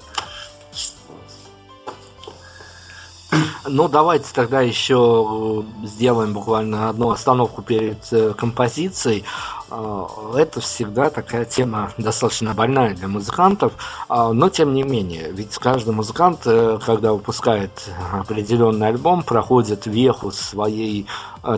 Ну, 3.65 3.87
давайте 3.87 4.25
тогда 4.33 4.61
еще 4.61 5.63
э, 5.83 5.87
сделаем 5.87 6.33
буквально 6.33 6.89
одну 6.89 7.11
остановку 7.11 7.61
перед 7.61 8.11
э, 8.11 8.33
композицией. 8.33 9.23
Э, 9.69 10.05
это 10.35 10.59
всегда 10.59 11.09
такая 11.09 11.45
тема 11.45 11.91
достаточно 11.97 12.53
больная 12.53 12.93
для 12.95 13.07
музыкантов, 13.07 13.73
но 14.09 14.49
тем 14.49 14.73
не 14.73 14.83
менее, 14.83 15.31
ведь 15.31 15.55
каждый 15.57 15.93
музыкант, 15.93 16.41
когда 16.85 17.13
выпускает 17.13 17.71
определенный 18.11 18.87
альбом, 18.87 19.23
проходит 19.23 19.85
веху 19.85 20.31
своей 20.31 21.07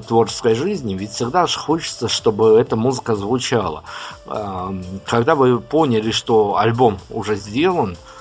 творческой 0.07 0.55
жизни, 0.55 0.93
ведь 0.95 1.11
всегда 1.11 1.47
же 1.47 1.57
хочется, 1.57 2.07
чтобы 2.07 2.59
эта 2.59 2.75
музыка 2.75 3.15
звучала. 3.15 3.83
Когда 5.05 5.35
вы 5.35 5.59
поняли, 5.59 6.11
что 6.11 6.57
альбом 6.57 6.99
уже 7.09 7.35
сделан, 7.35 7.95
а, 7.95 8.12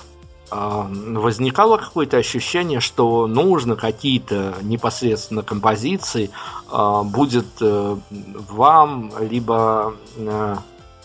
возникало 0.89 1.77
какое-то 1.77 2.17
ощущение, 2.17 2.79
что 2.79 3.27
нужно 3.27 3.75
какие-то 3.75 4.55
непосредственно 4.61 5.41
композиции 5.41 6.29
а, 6.69 7.03
будет 7.03 7.47
э, 7.61 7.97
вам, 8.49 9.11
либо 9.19 9.93
э, 10.17 10.55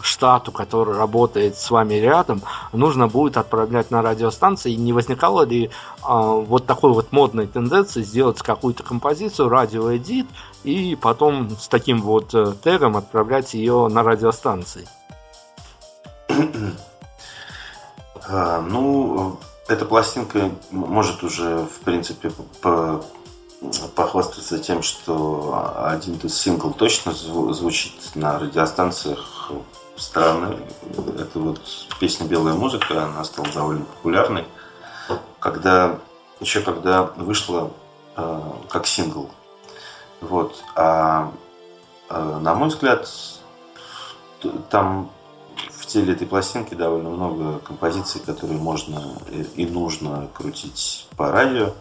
штату, 0.01 0.53
который 0.53 0.97
работает 0.97 1.57
с 1.57 1.71
вами 1.71 1.95
рядом, 1.95 2.43
нужно 2.73 3.09
будет 3.09 3.37
отправлять 3.37 3.91
на 3.91 4.03
радиостанции. 4.03 4.73
Не 4.73 4.93
возникало 4.93 5.45
ли 5.45 5.71
а, 6.03 6.33
вот 6.33 6.67
такой 6.67 6.93
вот 6.93 7.13
модной 7.13 7.47
тенденции 7.47 8.03
сделать 8.03 8.41
какую-то 8.41 8.83
композицию, 8.83 9.49
радиоэдит, 9.49 10.27
и 10.65 10.97
потом 11.01 11.51
с 11.51 11.69
таким 11.69 12.03
вот 12.03 12.35
э, 12.35 12.55
тегом 12.63 12.97
отправлять 12.97 13.55
ее 13.55 13.89
на 13.89 14.03
радиостанции? 14.03 14.89
А, 18.29 18.61
ну, 18.61 19.39
эта 19.69 19.85
пластинка 19.85 20.51
может 20.71 21.23
уже, 21.23 21.59
в 21.59 21.81
принципе, 21.81 22.31
по 22.61 23.03
похвастаться 23.97 24.59
тем, 24.61 24.83
что 24.83 25.85
один 25.85 26.21
сингл 26.29 26.73
точно 26.73 27.13
звучит 27.13 27.93
на 28.15 28.39
радиостанциях 28.39 29.51
страны. 29.97 30.59
Это 31.19 31.41
вот 31.41 31.61
песня 31.99 32.27
«Белая 32.27 32.55
музыка», 32.55 33.05
она 33.05 33.25
стала 33.25 33.49
довольно 33.49 33.85
популярной. 33.85 34.47
Когда, 35.41 35.99
еще 36.39 36.61
когда 36.61 37.03
вышла 37.03 37.73
э, 38.17 38.41
как 38.69 38.87
сингл. 38.87 39.29
Вот. 40.21 40.63
А 40.77 41.33
э, 42.11 42.39
на 42.41 42.55
мой 42.55 42.69
взгляд, 42.69 43.09
там 44.71 45.11
теле 45.89 46.13
этой 46.13 46.27
пластинки 46.27 46.75
довольно 46.75 47.11
много 47.11 47.59
композиций, 47.59 48.21
которые 48.25 48.59
можно 48.59 49.03
и 49.57 49.67
нужно 49.67 50.29
крутить 50.35 51.09
по 51.17 51.31
радио. 51.33 51.73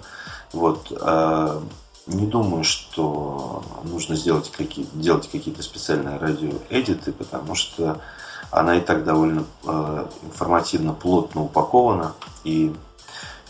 Вот. 0.54 0.92
А 1.02 1.62
не 2.08 2.26
думаю, 2.26 2.64
что 2.64 3.64
нужно 3.84 4.16
сделать 4.16 4.50
какие, 4.52 4.88
делать 4.94 5.30
какие-то 5.30 5.62
специальные 5.62 6.18
радиоэдиты, 6.18 7.12
потому 7.12 7.54
что 7.54 8.02
она 8.50 8.78
и 8.78 8.82
так 8.82 9.04
довольно 9.04 9.46
э, 9.66 10.06
информативно, 10.24 10.94
плотно 10.94 11.44
упакована, 11.44 12.14
и 12.46 12.74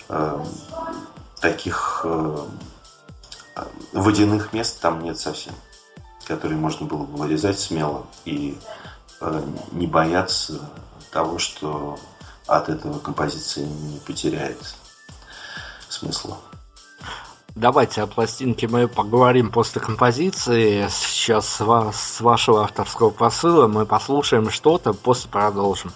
э, 0.09 0.45
таких 1.39 2.01
э, 2.03 2.37
водяных 3.93 4.53
мест 4.53 4.81
там 4.81 5.03
нет 5.03 5.19
совсем, 5.19 5.53
которые 6.25 6.57
можно 6.57 6.87
было 6.87 7.03
бы 7.03 7.17
вырезать 7.17 7.59
смело 7.59 8.07
и 8.25 8.57
не 9.71 9.87
бояться 9.87 10.59
того, 11.11 11.39
что 11.39 11.97
от 12.45 12.69
этого 12.69 12.99
композиция 12.99 13.65
не 13.65 13.99
потеряет 13.99 14.57
смысла. 15.89 16.37
Давайте 17.55 18.03
о 18.03 18.07
пластинке 18.07 18.67
мы 18.67 18.87
поговорим 18.87 19.51
после 19.51 19.81
композиции. 19.81 20.87
Сейчас 20.89 21.47
с, 21.47 21.59
вас, 21.59 21.99
с 21.99 22.21
вашего 22.21 22.61
авторского 22.63 23.09
посыла 23.09 23.67
мы 23.67 23.87
послушаем 23.87 24.51
что-то, 24.51 24.93
после 24.93 25.31
продолжим. 25.31 25.91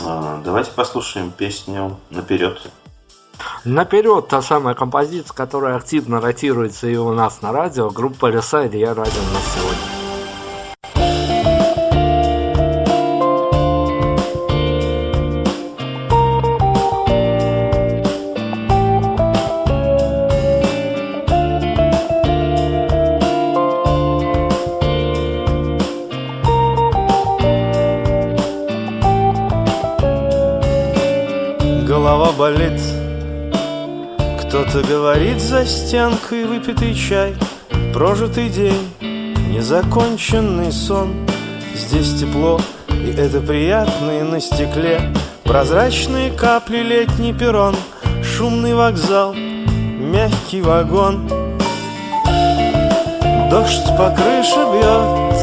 А, 0.00 0.40
давайте 0.44 0.70
послушаем 0.70 1.32
песню 1.32 1.98
«Наперед». 2.10 2.62
Наперед 3.64 4.28
та 4.28 4.40
самая 4.40 4.74
композиция, 4.74 5.34
которая 5.34 5.76
активно 5.76 6.20
ротируется 6.20 6.86
и 6.86 6.96
у 6.96 7.12
нас 7.12 7.42
на 7.42 7.52
радио, 7.52 7.90
группа 7.90 8.30
Ресайд, 8.30 8.72
я 8.74 8.94
радио 8.94 9.22
на 9.32 9.40
сегодня. 9.40 9.98
Голова 31.86 32.32
болит 32.32 32.87
кто-то 34.68 34.86
говорит 34.86 35.40
за 35.40 35.64
стенкой 35.64 36.44
выпитый 36.44 36.94
чай. 36.94 37.34
Прожитый 37.94 38.50
день, 38.50 38.92
незаконченный 39.50 40.72
сон. 40.72 41.14
Здесь 41.74 42.20
тепло, 42.20 42.60
и 42.90 43.14
это 43.16 43.40
приятно 43.40 44.24
на 44.24 44.40
стекле. 44.40 45.00
Прозрачные 45.44 46.30
капли, 46.30 46.78
летний 46.78 47.32
перрон. 47.32 47.76
Шумный 48.22 48.74
вокзал, 48.74 49.32
мягкий 49.32 50.60
вагон. 50.60 51.26
Дождь 53.50 53.86
по 53.96 54.10
крыше 54.10 54.66
бьет. 54.72 55.38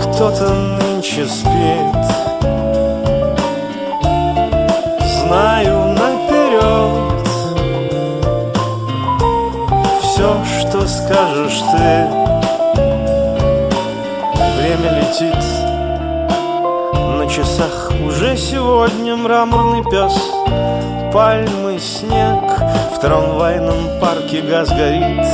Кто-то 0.00 0.54
нынче 0.54 1.26
спит. 1.26 2.04
Знаю 5.22 5.83
скажешь 11.54 11.62
ты? 11.72 12.06
Время 14.58 14.90
летит. 15.00 15.44
На 17.18 17.26
часах 17.28 17.92
уже 18.06 18.36
сегодня 18.36 19.16
мраморный 19.16 19.82
пес. 19.84 20.14
Пальмы, 21.12 21.78
снег. 21.78 22.42
В 22.94 23.00
трамвайном 23.00 24.00
парке 24.00 24.40
газ 24.42 24.68
горит. 24.70 25.24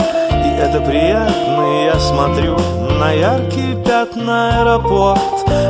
И 0.45 0.49
это 0.59 0.81
приятно, 0.81 1.85
я 1.85 1.99
смотрю 1.99 2.57
На 2.99 3.13
яркие 3.13 3.77
пятна 3.85 4.61
аэропорт. 4.61 5.21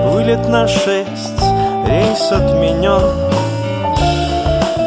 Вылет 0.06 0.48
на 0.48 0.66
шесть, 0.66 1.42
рейс 1.86 2.32
отменен. 2.32 3.30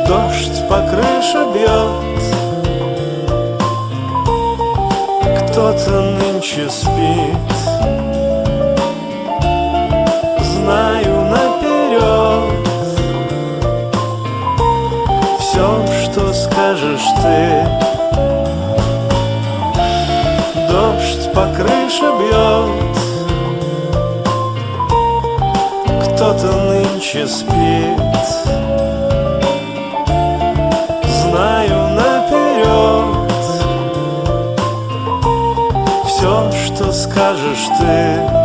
Дождь 0.08 0.68
по 0.68 0.80
крыше 0.90 1.46
бьет 1.54 2.13
кто-то 5.74 6.02
нынче 6.02 6.70
спит. 6.70 7.38
Знаю 10.40 11.22
наперед 11.26 12.68
Все, 15.40 15.86
что 16.04 16.34
скажешь 16.34 17.08
ты. 17.22 17.68
Дождь 20.70 21.32
по 21.34 21.48
крыше 21.56 22.08
бьет 22.20 22.96
Кто-то 26.04 26.52
нынче 26.52 27.28
спит 27.28 28.73
скажешь 37.04 37.68
ты 37.78 38.43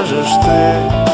скажешь 0.00 0.32
ты 0.42 1.09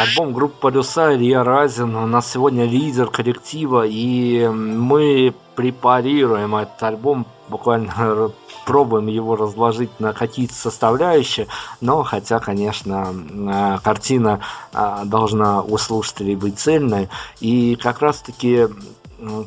альбом 0.00 0.32
группы 0.32 0.56
Полюса 0.60 1.14
Илья 1.14 1.42
Разин. 1.42 1.96
У 1.96 2.06
нас 2.06 2.30
сегодня 2.30 2.64
лидер 2.64 3.08
коллектива, 3.10 3.84
и 3.84 4.46
мы 4.46 5.34
препарируем 5.56 6.54
этот 6.54 6.80
альбом, 6.82 7.26
буквально 7.48 8.30
пробуем 8.64 9.08
его 9.08 9.34
разложить 9.34 9.98
на 9.98 10.12
какие-то 10.12 10.54
составляющие, 10.54 11.48
но 11.80 12.04
хотя, 12.04 12.38
конечно, 12.38 13.12
э, 13.12 13.78
картина 13.82 14.40
э, 14.72 15.00
должна 15.04 15.62
у 15.62 15.78
слушателей 15.78 16.36
быть 16.36 16.58
цельной. 16.58 17.08
И 17.40 17.76
как 17.76 18.00
раз-таки 18.00 18.68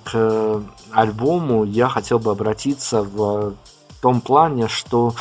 к 0.04 0.64
альбому 0.92 1.64
я 1.64 1.88
хотел 1.88 2.20
бы 2.20 2.32
обратиться 2.32 3.04
в 3.04 3.54
том 4.02 4.20
плане, 4.20 4.68
что, 4.68 5.14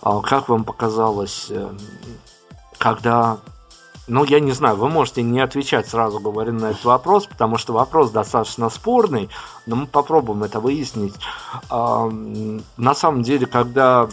а, 0.00 0.20
как 0.20 0.48
вам 0.48 0.64
показалось, 0.64 1.48
э, 1.50 1.68
когда 2.78 3.40
ну, 4.10 4.24
я 4.24 4.40
не 4.40 4.52
знаю, 4.52 4.76
вы 4.76 4.88
можете 4.88 5.22
не 5.22 5.40
отвечать 5.40 5.88
сразу, 5.88 6.18
говоря 6.20 6.52
на 6.52 6.70
этот 6.70 6.84
вопрос, 6.84 7.26
потому 7.26 7.58
что 7.58 7.72
вопрос 7.72 8.10
достаточно 8.10 8.68
спорный, 8.68 9.28
но 9.66 9.76
мы 9.76 9.86
попробуем 9.86 10.42
это 10.42 10.60
выяснить. 10.60 11.14
На 11.70 12.94
самом 12.94 13.22
деле, 13.22 13.46
когда 13.46 14.08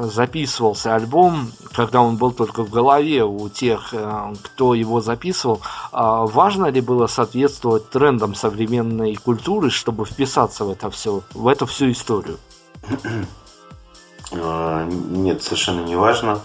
записывался 0.00 0.94
альбом, 0.94 1.50
когда 1.72 2.00
он 2.00 2.16
был 2.16 2.32
только 2.32 2.62
в 2.62 2.70
голове 2.70 3.24
у 3.24 3.48
тех, 3.48 3.92
э, 3.92 4.34
кто 4.42 4.74
его 4.74 5.00
записывал, 5.00 5.60
а 5.92 6.24
важно 6.26 6.66
ли 6.66 6.80
было 6.80 7.06
соответствовать 7.06 7.90
трендам 7.90 8.34
современной 8.34 9.16
культуры, 9.16 9.70
чтобы 9.70 10.04
вписаться 10.04 10.64
в 10.64 10.70
это 10.70 10.90
все, 10.90 11.22
в 11.34 11.48
эту 11.48 11.66
всю 11.66 11.90
историю? 11.90 12.38
А, 14.30 14.84
нет, 14.84 15.42
совершенно 15.42 15.80
не 15.80 15.96
важно. 15.96 16.40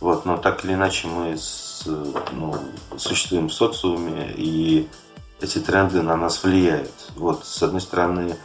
Вот, 0.00 0.24
но 0.24 0.36
так 0.36 0.64
или 0.64 0.74
иначе 0.74 1.08
мы 1.08 1.36
с, 1.36 1.69
ну, 1.86 2.56
существуем 2.96 3.48
в 3.48 3.54
социуме, 3.54 4.32
и 4.36 4.88
эти 5.40 5.58
тренды 5.58 6.02
на 6.02 6.16
нас 6.16 6.42
влияют. 6.42 6.92
Вот, 7.16 7.44
с 7.44 7.62
одной 7.62 7.80
стороны, 7.80 8.36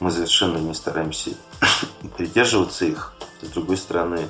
мы 0.00 0.10
совершенно 0.10 0.58
не 0.58 0.74
стараемся 0.74 1.32
придерживаться 2.16 2.84
их, 2.84 3.14
с 3.42 3.48
другой 3.48 3.76
стороны, 3.76 4.28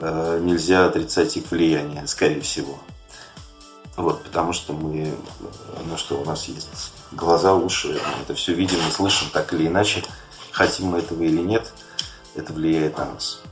э, 0.00 0.40
нельзя 0.42 0.86
отрицать 0.86 1.36
их 1.36 1.50
влияние, 1.50 2.06
скорее 2.06 2.40
всего. 2.40 2.78
Вот, 3.96 4.22
потому 4.22 4.52
что 4.52 4.72
мы, 4.72 5.14
ну 5.86 5.96
что, 5.96 6.20
у 6.20 6.24
нас 6.24 6.46
есть 6.46 6.92
глаза, 7.12 7.54
уши, 7.54 7.88
мы 7.88 8.22
это 8.22 8.34
все 8.34 8.54
видим 8.54 8.78
и 8.88 8.90
слышим 8.90 9.28
так 9.32 9.52
или 9.52 9.66
иначе, 9.66 10.04
хотим 10.52 10.86
мы 10.86 10.98
этого 10.98 11.22
или 11.22 11.40
нет– 11.40 11.72
это 12.34 12.52
влияет 12.52 12.96
на 12.98 13.06
нас. 13.06 13.42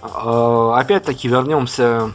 А, 0.00 0.78
опять-таки 0.78 1.28
вернемся 1.28 2.12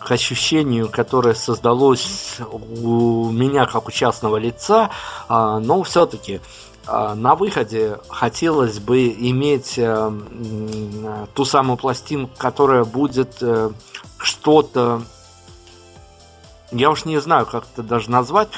к 0.00 0.10
ощущению, 0.10 0.88
которое 0.90 1.34
создалось 1.34 2.38
у 2.50 3.30
меня 3.30 3.66
как 3.66 3.86
у 3.86 3.90
частного 3.90 4.36
лица, 4.36 4.90
а, 5.28 5.60
но 5.60 5.82
все-таки 5.84 6.40
а, 6.86 7.14
на 7.14 7.36
выходе 7.36 7.98
хотелось 8.08 8.80
бы 8.80 9.08
иметь 9.08 9.74
э, 9.78 10.12
ту 11.34 11.44
самую 11.44 11.76
пластинку, 11.76 12.32
которая 12.36 12.84
будет 12.84 13.36
э, 13.40 13.70
что-то 14.18 15.02
я 16.72 16.90
уж 16.90 17.04
не 17.04 17.20
знаю, 17.20 17.46
как 17.46 17.66
это 17.72 17.84
даже 17.84 18.10
назвать, 18.10 18.48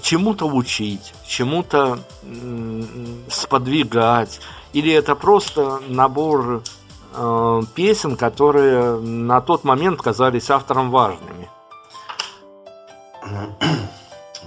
чему-то 0.00 0.46
учить, 0.46 1.12
чему-то 1.26 1.98
сподвигать, 3.28 4.40
или 4.72 4.90
это 4.90 5.14
просто 5.14 5.82
набор 5.88 6.62
э, 7.12 7.62
песен, 7.74 8.16
которые 8.16 8.98
на 9.00 9.40
тот 9.40 9.64
момент 9.64 10.00
казались 10.00 10.50
автором 10.50 10.90
важными? 10.90 11.48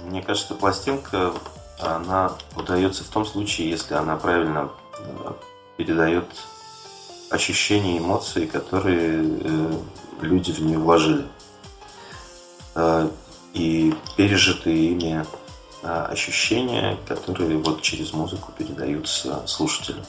Мне 0.06 0.22
кажется, 0.22 0.54
пластинка, 0.54 1.32
она 1.80 2.32
удается 2.56 3.04
в 3.04 3.08
том 3.08 3.24
случае, 3.24 3.70
если 3.70 3.94
она 3.94 4.16
правильно 4.16 4.70
э, 4.98 5.32
передает 5.76 6.26
ощущения, 7.30 7.98
эмоции, 7.98 8.46
которые 8.46 9.24
э, 9.24 9.72
люди 10.20 10.52
в 10.52 10.60
нее 10.60 10.78
вложили. 10.78 11.26
Э, 12.74 13.08
и 13.54 13.94
пережитые 14.16 14.92
ими 14.92 15.24
ощущения, 15.82 16.96
которые 17.06 17.58
вот 17.58 17.82
через 17.82 18.12
музыку 18.14 18.50
передаются 18.56 19.46
слушателю. 19.46 20.02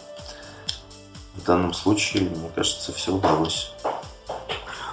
В 1.35 1.43
данном 1.43 1.73
случае, 1.73 2.29
мне 2.29 2.49
кажется, 2.55 2.93
все 2.93 3.13
удалось. 3.13 3.71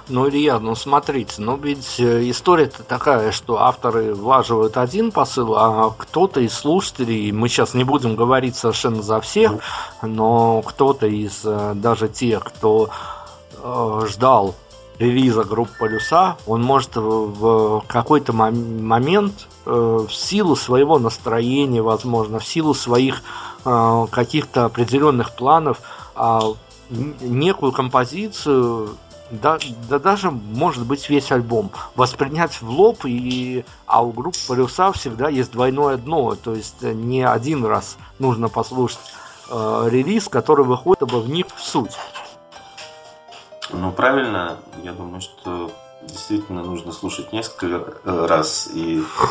Ну, 0.09 0.27
Илья, 0.27 0.59
ну 0.59 0.75
смотрите, 0.75 1.35
ну 1.37 1.55
ведь 1.55 1.97
э, 1.97 2.29
история-то 2.29 2.83
такая, 2.83 3.31
что 3.31 3.61
авторы 3.61 4.13
влаживают 4.13 4.75
один 4.75 5.13
посыл, 5.13 5.55
а 5.55 5.95
кто-то 5.97 6.41
из 6.41 6.53
слушателей, 6.53 7.31
мы 7.31 7.47
сейчас 7.47 7.73
не 7.73 7.85
будем 7.85 8.17
говорить 8.17 8.57
совершенно 8.57 9.01
за 9.01 9.21
всех, 9.21 9.53
но 10.01 10.61
кто-то 10.61 11.07
из 11.07 11.41
э, 11.45 11.71
даже 11.75 12.09
тех, 12.09 12.43
кто 12.43 12.89
э, 13.57 14.01
ждал 14.09 14.55
релиза 14.99 15.45
группы 15.45 15.71
Полюса, 15.79 16.37
он 16.45 16.61
может 16.63 16.95
в 16.95 17.83
какой-то 17.87 18.33
момент 18.33 19.47
э, 19.65 19.71
в 19.71 20.13
силу 20.13 20.57
своего 20.57 20.99
настроения, 20.99 21.81
возможно, 21.81 22.39
в 22.39 22.45
силу 22.45 22.73
своих 22.73 23.21
э, 23.63 24.07
каких-то 24.11 24.65
определенных 24.65 25.31
планов 25.31 25.79
а, 26.15 26.41
некую 26.89 27.71
композицию 27.71 28.97
да, 29.41 29.57
да 29.89 29.99
даже, 29.99 30.31
может 30.31 30.85
быть, 30.85 31.09
весь 31.09 31.31
альбом 31.31 31.71
воспринять 31.95 32.61
в 32.61 32.69
лоб, 32.69 33.05
и, 33.05 33.65
а 33.87 34.03
у 34.03 34.11
группы 34.11 34.37
Полюса 34.47 34.91
всегда 34.91 35.29
есть 35.29 35.51
двойное 35.51 35.97
дно, 35.97 36.35
то 36.35 36.53
есть 36.53 36.81
не 36.81 37.23
один 37.23 37.65
раз 37.65 37.97
нужно 38.19 38.49
послушать 38.49 38.99
э, 39.49 39.87
релиз, 39.89 40.27
который 40.27 40.65
выходит 40.65 41.03
бы 41.03 41.21
вник 41.21 41.47
в 41.55 41.61
суть. 41.61 41.97
Ну, 43.71 43.91
правильно, 43.91 44.57
я 44.83 44.93
думаю, 44.93 45.21
что 45.21 45.71
действительно 46.03 46.63
нужно 46.63 46.91
слушать 46.91 47.33
несколько 47.33 47.95
э, 48.03 48.25
раз, 48.27 48.69
и 48.73 48.99
э, 48.99 49.25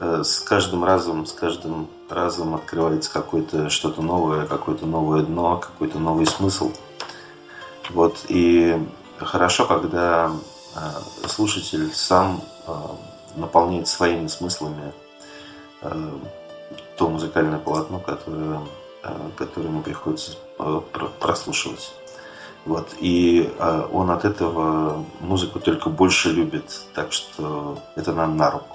с 0.00 0.40
каждым 0.40 0.84
разом, 0.84 1.26
с 1.26 1.32
каждым 1.32 1.88
разом 2.08 2.54
открывается 2.54 3.12
какое-то 3.12 3.68
что-то 3.68 4.02
новое, 4.02 4.46
какое-то 4.46 4.86
новое 4.86 5.22
дно, 5.22 5.58
какой-то 5.58 5.98
новый 5.98 6.26
смысл. 6.26 6.72
Вот, 7.90 8.24
и 8.28 8.82
хорошо, 9.18 9.66
когда 9.66 10.32
э, 10.74 11.28
слушатель 11.28 11.92
сам 11.92 12.40
наполняет 13.36 13.88
своими 13.88 14.26
смыслами 14.26 14.92
то 15.80 17.08
музыкальное 17.08 17.58
полотно, 17.58 18.00
которое, 18.00 18.60
которое 19.36 19.68
ему 19.68 19.80
приходится 19.80 20.32
прослушивать. 21.18 21.92
Вот. 22.66 22.88
И 23.00 23.50
он 23.90 24.10
от 24.10 24.26
этого 24.26 25.04
музыку 25.20 25.58
только 25.58 25.88
больше 25.88 26.30
любит, 26.30 26.82
так 26.94 27.12
что 27.12 27.78
это 27.96 28.12
нам 28.12 28.36
на 28.36 28.50
руку. 28.50 28.69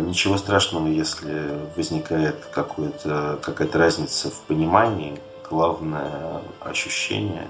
Ничего 0.00 0.38
страшного, 0.38 0.86
если 0.86 1.58
возникает 1.76 2.36
какая-то 2.52 3.78
разница 3.78 4.30
в 4.30 4.40
понимании, 4.42 5.20
главное 5.50 6.40
ощущение 6.60 7.48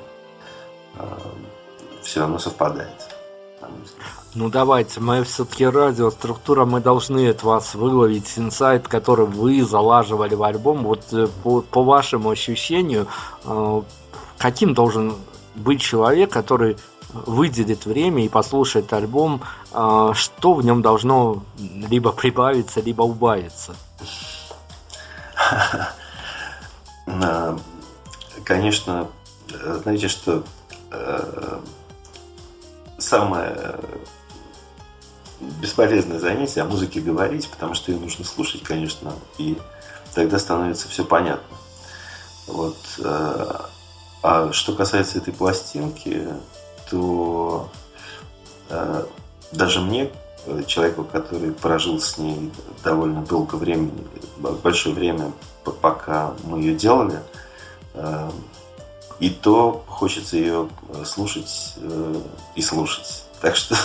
все 2.02 2.20
равно 2.20 2.38
совпадает. 2.38 3.14
Ну 4.34 4.48
давайте, 4.48 5.00
мы 5.00 5.22
все-таки 5.22 5.64
радиоструктура, 5.64 6.64
мы 6.64 6.80
должны 6.80 7.28
от 7.28 7.42
вас 7.44 7.74
выловить 7.74 8.32
инсайт, 8.36 8.88
который 8.88 9.26
вы 9.26 9.62
залаживали 9.62 10.34
в 10.34 10.42
альбом. 10.42 10.82
Вот 10.82 11.04
э, 11.12 11.28
по, 11.44 11.60
по 11.60 11.84
вашему 11.84 12.30
ощущению, 12.30 13.06
э, 13.44 13.82
каким 14.36 14.74
должен 14.74 15.14
быть 15.54 15.80
человек, 15.80 16.32
который 16.32 16.76
выделит 17.26 17.86
время 17.86 18.24
и 18.24 18.28
послушает 18.28 18.92
альбом, 18.92 19.42
э, 19.72 20.10
что 20.14 20.54
в 20.54 20.64
нем 20.64 20.82
должно 20.82 21.42
либо 21.58 22.12
прибавиться, 22.12 22.80
либо 22.80 23.02
убавиться? 23.02 23.74
Конечно, 28.44 29.08
знаете, 29.82 30.08
что 30.08 30.44
самое 32.98 33.78
бесполезное 35.60 36.18
занятие 36.18 36.62
о 36.62 36.66
музыке 36.66 37.00
говорить, 37.00 37.48
потому 37.48 37.74
что 37.74 37.92
ее 37.92 37.98
нужно 37.98 38.24
слушать, 38.24 38.62
конечно, 38.62 39.12
и 39.38 39.58
тогда 40.14 40.38
становится 40.38 40.88
все 40.88 41.04
понятно. 41.04 41.56
Вот. 42.46 42.76
Э, 42.98 43.60
а 44.22 44.52
что 44.52 44.74
касается 44.74 45.18
этой 45.18 45.32
пластинки, 45.32 46.28
то 46.90 47.70
э, 48.68 49.04
даже 49.52 49.80
мне, 49.80 50.10
человеку, 50.66 51.04
который 51.04 51.52
прожил 51.52 52.00
с 52.00 52.18
ней 52.18 52.52
довольно 52.82 53.22
долго 53.22 53.54
времени, 53.54 54.06
большое 54.36 54.94
время, 54.94 55.32
пока 55.80 56.34
мы 56.44 56.60
ее 56.60 56.74
делали, 56.74 57.20
э, 57.94 58.30
и 59.20 59.30
то 59.30 59.84
хочется 59.86 60.36
ее 60.36 60.68
слушать 61.04 61.76
и 62.56 62.62
слушать. 62.62 63.24
Так 63.40 63.56
что 63.56 63.76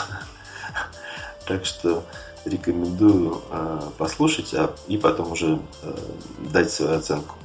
так 1.48 1.66
что 1.66 2.04
рекомендую 2.46 3.42
э, 3.50 3.82
послушать, 3.98 4.54
а 4.54 4.74
и 4.88 4.98
потом 4.98 5.32
уже 5.32 5.60
э, 5.84 5.98
дать 6.52 6.72
свою 6.72 6.98
оценку. 6.98 7.36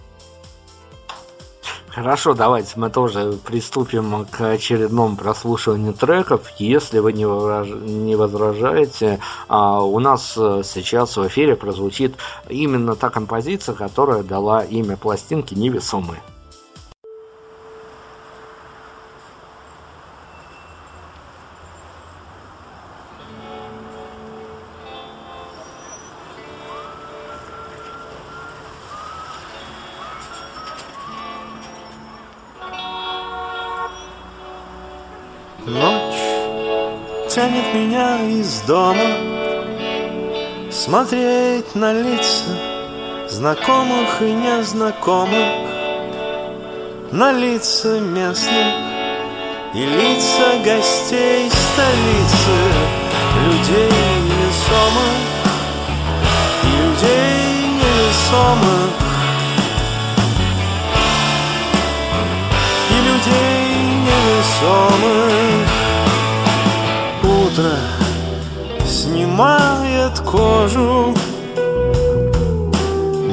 Хорошо, 1.95 2.34
давайте 2.34 2.72
мы 2.74 2.90
тоже 2.90 3.38
приступим 3.45 4.26
к 4.28 4.40
очередному 4.40 5.14
прослушиванию 5.14 5.92
треков. 5.92 6.51
Если 6.59 6.99
вы 6.99 7.12
не, 7.12 7.24
выраж... 7.24 7.68
не 7.68 8.16
возражаете, 8.16 9.20
а 9.47 9.80
у 9.80 10.01
нас 10.01 10.34
э, 10.36 10.62
сейчас 10.64 11.16
в 11.16 11.24
эфире 11.28 11.55
прозвучит 11.55 12.16
именно 12.49 12.97
та 12.97 13.11
композиция, 13.11 13.76
которая 13.76 14.24
дала 14.24 14.64
имя 14.64 14.97
пластинки 14.97 15.55
«Невесомые». 15.55 16.20
Из 37.37 38.61
дома 38.62 39.01
Смотреть 40.70 41.74
на 41.74 41.93
лица 41.93 42.51
знакомых 43.28 44.22
и 44.22 44.32
незнакомых 44.32 45.49
На 47.12 47.32
лица 47.32 47.99
местных 48.01 48.74
и 49.74 49.85
лица 49.85 50.59
гостей 50.64 51.51
столицы 51.51 52.57
Людей 53.47 53.91
невесомых 54.28 55.35
и 56.62 56.66
людей 56.66 57.55
невесомых. 57.80 58.91
И 62.91 62.97
людей 63.09 63.64
невесомых 64.07 65.14
Утро 67.55 67.76
снимает 68.84 70.18
кожу. 70.18 71.14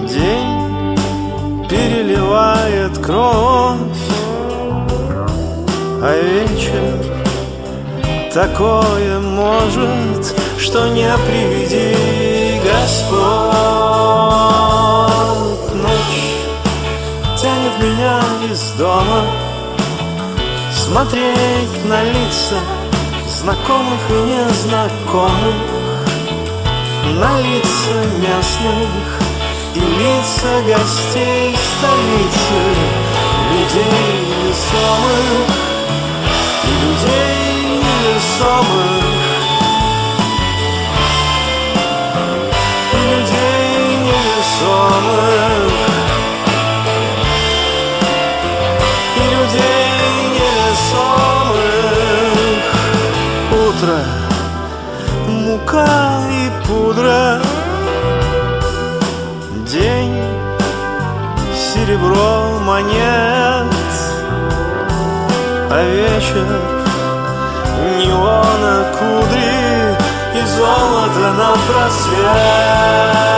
День 0.07 0.95
переливает 1.67 2.99
кровь. 2.99 3.80
А 6.03 6.22
вечер 6.22 7.03
такое 8.32 9.19
может 9.19 10.36
Что 10.59 10.88
не 10.89 11.11
приведи 11.26 12.61
Господь. 12.63 13.17
Ночь 15.74 16.22
тянет 17.41 17.80
меня 17.82 18.22
из 18.51 18.72
дома 18.74 19.24
Смотреть 20.72 21.86
на 21.86 22.03
лица 22.03 22.59
знакомых 23.42 24.00
и 24.10 24.14
незнакомых 24.14 25.56
На 27.20 27.42
лица 27.42 27.98
местных 28.20 29.20
и 29.74 29.80
лица 29.80 30.62
гостей 30.68 31.58
столицы 31.72 32.62
Людей 33.52 34.20
невесомых 34.30 35.50
и 36.64 36.72
людей 36.86 37.82
невесомых 37.82 39.11
Мука 55.72 55.88
и 56.30 56.67
пудра. 56.67 57.41
День 59.65 60.22
Серебро 61.55 62.59
монет 62.65 63.74
А 65.69 65.84
вечер 65.84 66.45
Неона 67.97 68.86
кудри 68.99 69.95
И 70.36 70.45
золото 70.45 71.32
на 71.38 71.51
просвет 71.67 73.31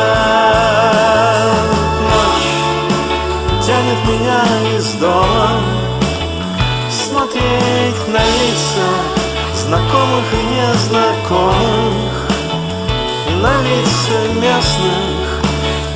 лица 14.14 14.34
местных 14.36 15.42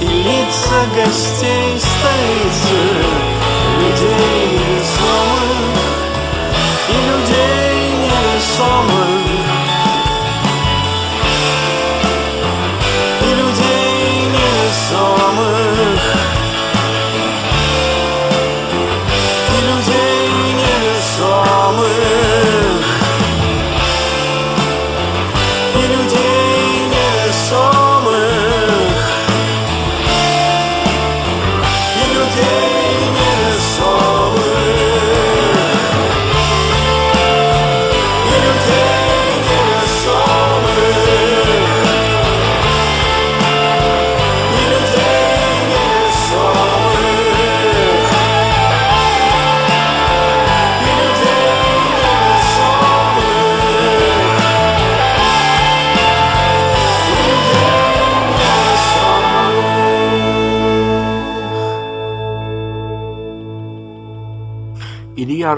и 0.02 0.06
лица 0.06 0.86
гостей 0.96 1.80
столицы 1.80 3.27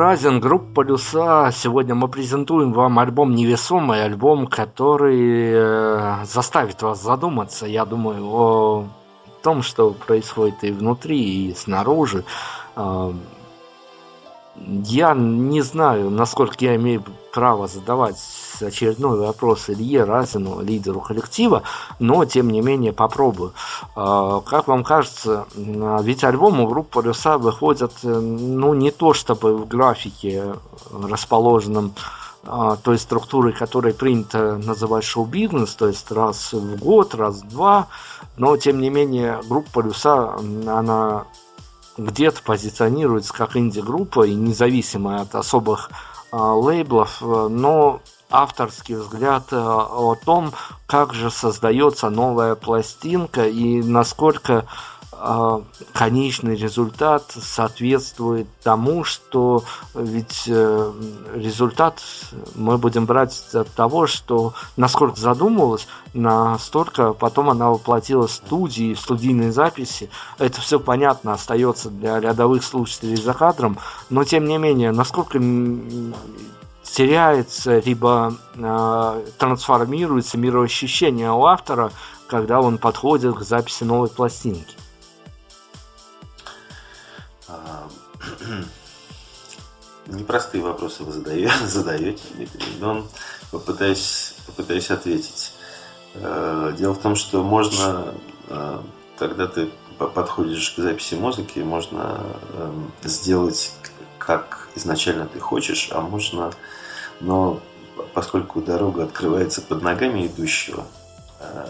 Илья 0.09 0.15
Разин, 0.15 0.39
группа 0.39 0.73
«Полюса». 0.73 1.51
Сегодня 1.51 1.93
мы 1.93 2.07
презентуем 2.07 2.73
вам 2.73 2.97
альбом 2.97 3.35
«Невесомый», 3.35 4.03
альбом, 4.03 4.47
который 4.47 5.51
э, 5.53 6.25
заставит 6.25 6.81
вас 6.81 6.99
задуматься, 6.99 7.67
я 7.67 7.85
думаю, 7.85 8.25
о 8.25 8.87
том, 9.43 9.61
что 9.61 9.91
происходит 9.91 10.63
и 10.63 10.71
внутри, 10.71 11.49
и 11.49 11.53
снаружи. 11.53 12.25
Э, 12.75 13.13
я 14.55 15.13
не 15.13 15.61
знаю, 15.61 16.09
насколько 16.09 16.55
я 16.59 16.75
имею 16.75 17.03
право 17.31 17.67
задавать 17.67 18.17
очередной 18.61 19.19
вопрос 19.19 19.69
Илье 19.69 20.03
Разину, 20.03 20.61
лидеру 20.61 21.01
коллектива, 21.01 21.63
но 21.99 22.25
тем 22.25 22.49
не 22.49 22.61
менее 22.61 22.93
попробую. 22.93 23.53
А, 23.95 24.41
как 24.41 24.67
вам 24.67 24.83
кажется, 24.83 25.45
ведь 25.55 26.23
альбом 26.23 26.59
у 26.59 26.67
группы 26.67 27.01
Рюса 27.01 27.37
выходят, 27.37 27.93
э, 28.03 28.07
ну, 28.07 28.73
не 28.73 28.91
то 28.91 29.13
чтобы 29.13 29.55
в 29.55 29.67
графике 29.67 30.55
расположенном 30.91 31.93
а, 32.43 32.77
той 32.77 32.97
структурой, 32.97 33.53
которой 33.53 33.93
принято 33.93 34.57
называть 34.57 35.03
шоу-бизнес, 35.03 35.75
то 35.75 35.87
есть 35.87 36.09
раз 36.11 36.53
в 36.53 36.77
год, 36.77 37.13
раз 37.13 37.41
в 37.41 37.49
два, 37.49 37.87
но 38.37 38.55
тем 38.57 38.79
не 38.79 38.89
менее 38.89 39.41
группа 39.47 39.81
Рюса, 39.81 40.35
она 40.65 41.25
где-то 41.97 42.41
позиционируется 42.41 43.33
как 43.33 43.57
инди-группа 43.57 44.25
и 44.25 44.33
независимая 44.33 45.21
от 45.21 45.35
особых 45.35 45.91
э, 46.31 46.37
лейблов, 46.37 47.21
но 47.21 47.99
авторский 48.29 48.95
взгляд 48.95 49.51
э, 49.51 49.57
о 49.57 50.15
том, 50.15 50.53
как 50.85 51.13
же 51.13 51.31
создается 51.31 52.09
новая 52.09 52.55
пластинка 52.55 53.47
и 53.47 53.81
насколько 53.81 54.65
э, 55.11 55.61
конечный 55.93 56.55
результат 56.55 57.23
соответствует 57.31 58.47
тому, 58.61 59.03
что 59.03 59.63
ведь 59.95 60.43
э, 60.47 60.93
результат 61.33 62.01
мы 62.53 62.77
будем 62.77 63.05
брать 63.05 63.35
от 63.53 63.69
того, 63.69 64.05
что 64.05 64.53
насколько 64.77 65.19
задумывалась, 65.19 65.87
настолько 66.13 67.13
потом 67.13 67.49
она 67.49 67.69
воплотилась 67.69 68.31
в 68.31 68.35
студии, 68.35 68.93
в 68.93 68.99
студийной 68.99 69.49
записи. 69.49 70.09
Это 70.37 70.61
все 70.61 70.79
понятно, 70.79 71.33
остается 71.33 71.89
для 71.89 72.19
рядовых 72.19 72.63
слушателей 72.63 73.15
за 73.15 73.33
кадром, 73.33 73.79
но 74.11 74.23
тем 74.23 74.45
не 74.45 74.59
менее, 74.59 74.91
насколько 74.91 75.39
теряется, 76.93 77.79
либо 77.79 78.37
э, 78.55 79.25
трансформируется 79.37 80.37
мироощущение 80.37 81.31
у 81.31 81.45
автора, 81.45 81.91
когда 82.27 82.59
он 82.59 82.77
подходит 82.77 83.35
к 83.35 83.41
записи 83.41 83.83
новой 83.83 84.09
пластинки. 84.09 84.75
А, 87.47 87.87
непростые 90.07 90.63
вопросы 90.63 91.03
вы 91.03 91.11
задаете, 91.11 91.53
задаете 91.65 92.23
Дмитрий, 92.35 92.77
но 92.79 93.05
попытаюсь, 93.51 94.35
попытаюсь 94.47 94.91
ответить. 94.91 95.53
Э, 96.15 96.73
дело 96.77 96.93
в 96.93 96.99
том, 96.99 97.15
что 97.15 97.43
можно, 97.43 98.13
когда 99.17 99.47
ты 99.47 99.69
подходишь 99.97 100.71
к 100.71 100.81
записи 100.81 101.15
музыки, 101.15 101.59
можно 101.59 102.23
эм, 102.53 102.91
сделать 103.03 103.73
как 104.17 104.69
изначально 104.75 105.25
ты 105.25 105.39
хочешь, 105.39 105.89
а 105.91 106.01
можно 106.01 106.51
но 107.19 107.61
поскольку 108.13 108.61
дорога 108.61 109.03
открывается 109.03 109.61
под 109.61 109.81
ногами 109.81 110.27
идущего 110.27 110.85
э, 111.39 111.67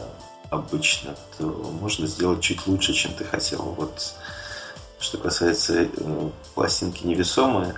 обычно, 0.50 1.16
то 1.38 1.46
можно 1.46 2.08
сделать 2.08 2.42
чуть 2.42 2.66
лучше, 2.68 2.94
чем 2.94 3.14
ты 3.14 3.24
хотел. 3.24 3.62
Вот 3.78 4.16
что 5.00 5.18
касается 5.18 5.84
э, 5.84 6.30
пластинки 6.54 7.06
невесомая, 7.06 7.76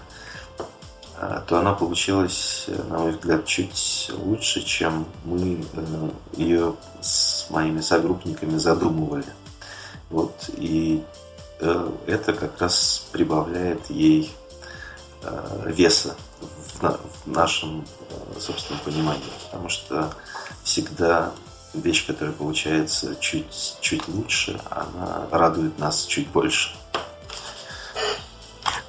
э, 1.18 1.42
то 1.48 1.60
она 1.60 1.74
получилась, 1.74 2.66
на 2.68 3.00
мой 3.00 3.12
взгляд, 3.12 3.46
чуть 3.46 4.12
лучше, 4.18 4.62
чем 4.62 5.06
мы 5.24 5.66
ее 6.34 6.76
с 7.02 7.50
моими 7.50 7.82
согруппниками 7.82 8.58
задумывали. 8.58 9.26
Вот, 10.10 10.50
и 10.58 11.02
это 12.08 12.34
как 12.34 12.60
раз 12.60 13.08
прибавляет 13.14 13.90
ей 13.90 14.34
веса 15.68 16.18
в 16.82 17.28
нашем 17.28 17.86
э, 18.10 18.40
собственном 18.40 18.82
понимании. 18.84 19.22
Потому 19.46 19.70
что 19.70 20.14
всегда 20.64 21.32
вещь, 21.74 22.06
которая 22.06 22.34
получается 22.34 23.16
чуть, 23.20 23.78
чуть 23.80 24.08
лучше, 24.08 24.60
она 24.70 25.28
радует 25.32 25.78
нас 25.80 26.06
чуть 26.06 26.28
больше. 26.30 26.72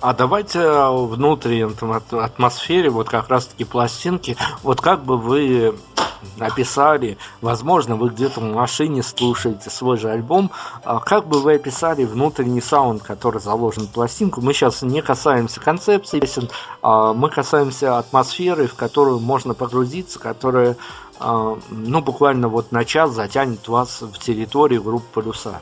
А 0.00 0.14
давайте 0.14 0.60
внутри 0.90 1.62
атмосфере, 1.62 2.90
вот 2.90 3.08
как 3.08 3.28
раз-таки 3.28 3.62
пластинки, 3.62 4.36
вот 4.64 4.80
как 4.80 5.04
бы 5.04 5.16
вы 5.16 5.76
описали, 6.38 7.18
возможно, 7.40 7.96
вы 7.96 8.08
где-то 8.10 8.40
в 8.40 8.44
машине 8.44 9.02
слушаете 9.02 9.70
свой 9.70 9.96
же 9.96 10.10
альбом, 10.10 10.50
а 10.84 11.00
как 11.00 11.26
бы 11.26 11.40
вы 11.40 11.54
описали 11.54 12.04
внутренний 12.04 12.60
саунд, 12.60 13.02
который 13.02 13.40
заложен 13.40 13.84
в 13.84 13.90
пластинку? 13.90 14.40
Мы 14.40 14.52
сейчас 14.52 14.82
не 14.82 15.02
касаемся 15.02 15.60
концепции 15.60 16.20
песен, 16.20 16.48
а 16.82 17.12
мы 17.12 17.30
касаемся 17.30 17.98
атмосферы, 17.98 18.66
в 18.66 18.74
которую 18.74 19.20
можно 19.20 19.54
погрузиться, 19.54 20.18
которая, 20.18 20.76
а, 21.18 21.58
ну, 21.70 22.00
буквально 22.00 22.48
вот 22.48 22.72
на 22.72 22.84
час 22.84 23.12
затянет 23.12 23.68
вас 23.68 24.02
в 24.02 24.18
территорию 24.18 24.82
группы 24.82 25.06
«Полюса». 25.12 25.60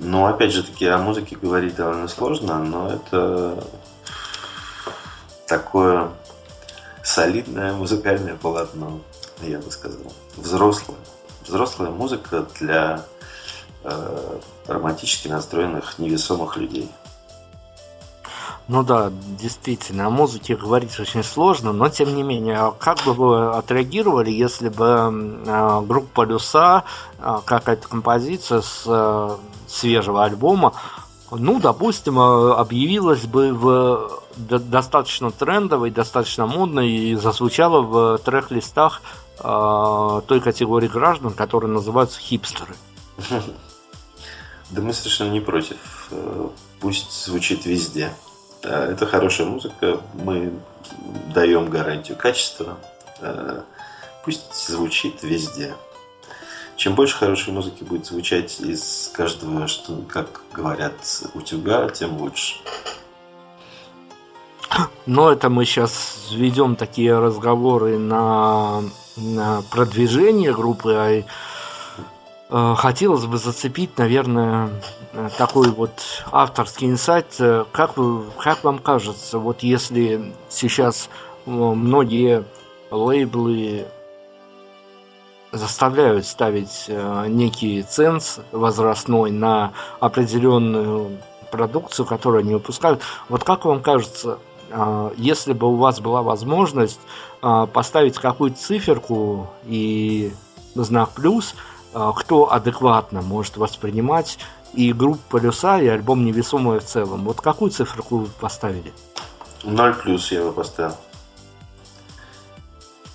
Ну, 0.00 0.26
опять 0.26 0.52
же 0.52 0.62
таки, 0.62 0.86
о 0.86 0.98
музыке 0.98 1.36
говорить 1.36 1.74
довольно 1.74 2.06
сложно, 2.06 2.62
но 2.62 2.88
это 2.88 3.64
такое 5.48 6.10
солидное 7.08 7.72
музыкальное 7.72 8.36
полотно, 8.36 9.00
я 9.40 9.58
бы 9.58 9.70
сказал. 9.70 10.12
Взрослая. 10.36 10.98
Взрослая 11.46 11.90
музыка 11.90 12.46
для 12.60 13.04
э, 13.82 14.38
романтически 14.66 15.28
настроенных 15.28 15.98
невесомых 15.98 16.58
людей. 16.58 16.90
Ну 18.68 18.82
да, 18.82 19.10
действительно, 19.38 20.08
о 20.08 20.10
музыке 20.10 20.54
говорить 20.54 21.00
очень 21.00 21.24
сложно, 21.24 21.72
но 21.72 21.88
тем 21.88 22.14
не 22.14 22.22
менее, 22.22 22.58
а 22.58 22.70
как 22.72 23.02
бы 23.04 23.14
вы 23.14 23.56
отреагировали, 23.56 24.30
если 24.30 24.68
бы 24.68 25.42
э, 25.46 25.82
группа 25.86 26.26
Люса, 26.26 26.84
э, 27.18 27.38
какая-то 27.46 27.88
композиция 27.88 28.60
с 28.60 28.82
э, 28.84 29.36
свежего 29.66 30.24
альбома, 30.24 30.74
ну, 31.30 31.58
допустим, 31.58 32.18
объявилась 32.18 33.24
бы 33.24 33.54
в 33.54 34.17
достаточно 34.36 35.30
трендовой, 35.30 35.90
достаточно 35.90 36.46
модной 36.46 36.90
и 36.90 37.14
зазвучала 37.14 37.80
в 37.82 38.18
трек-листах 38.18 39.02
э, 39.38 40.20
той 40.26 40.40
категории 40.40 40.88
граждан, 40.88 41.32
которые 41.32 41.70
называются 41.70 42.20
хипстеры. 42.20 42.74
Да 44.70 44.82
мы 44.82 44.92
совершенно 44.92 45.30
не 45.30 45.40
против. 45.40 46.08
Э, 46.10 46.48
пусть 46.80 47.24
звучит 47.24 47.64
везде. 47.64 48.12
Это 48.60 49.06
хорошая 49.06 49.46
музыка, 49.46 50.00
мы 50.12 50.52
даем 51.32 51.70
гарантию 51.70 52.18
качества. 52.18 52.76
Э, 53.20 53.62
пусть 54.24 54.68
звучит 54.68 55.22
везде. 55.22 55.74
Чем 56.76 56.94
больше 56.94 57.16
хорошей 57.16 57.52
музыки 57.52 57.82
будет 57.82 58.06
звучать 58.06 58.60
из 58.60 59.10
каждого, 59.14 59.66
что, 59.66 59.96
как 60.08 60.42
говорят, 60.52 60.94
утюга, 61.34 61.88
тем 61.88 62.18
лучше. 62.18 62.56
Но 65.06 65.30
это 65.32 65.48
мы 65.48 65.64
сейчас 65.64 66.28
ведем 66.32 66.76
такие 66.76 67.18
разговоры 67.18 67.98
на, 67.98 68.82
на 69.16 69.62
продвижение 69.70 70.52
группы, 70.52 70.94
а 70.94 71.22
э, 72.50 72.74
хотелось 72.76 73.24
бы 73.24 73.38
зацепить, 73.38 73.96
наверное, 73.96 74.70
такой 75.38 75.70
вот 75.70 75.92
авторский 76.30 76.88
инсайт. 76.88 77.40
Как, 77.72 77.96
вы, 77.96 78.24
как 78.38 78.64
вам 78.64 78.78
кажется, 78.78 79.38
вот 79.38 79.62
если 79.62 80.34
сейчас 80.50 81.08
э, 81.46 81.50
многие 81.50 82.44
лейблы 82.90 83.86
заставляют 85.52 86.26
ставить 86.26 86.84
э, 86.88 87.24
некий 87.28 87.82
ценз 87.82 88.40
возрастной 88.52 89.30
на 89.30 89.72
определенную 90.00 91.18
продукцию, 91.50 92.06
которую 92.06 92.40
они 92.40 92.54
выпускают. 92.54 93.02
Вот 93.28 93.44
как 93.44 93.64
вам 93.64 93.82
кажется, 93.82 94.38
если 95.16 95.52
бы 95.52 95.68
у 95.68 95.76
вас 95.76 96.00
была 96.00 96.22
возможность 96.22 97.00
а, 97.40 97.66
поставить 97.66 98.16
какую-то 98.16 98.58
циферку 98.58 99.48
и 99.64 100.32
знак 100.74 101.10
плюс, 101.10 101.54
а, 101.94 102.12
кто 102.12 102.52
адекватно 102.52 103.22
может 103.22 103.56
воспринимать 103.56 104.38
и 104.74 104.92
группу 104.92 105.20
полюса, 105.28 105.80
и 105.80 105.86
альбом 105.86 106.24
невесомое 106.24 106.80
в 106.80 106.84
целом. 106.84 107.24
Вот 107.24 107.40
какую 107.40 107.70
циферку 107.70 108.18
вы 108.18 108.26
поставили? 108.40 108.92
Ноль 109.64 109.94
плюс 109.94 110.30
я 110.32 110.42
бы 110.42 110.52
поставил. 110.52 110.96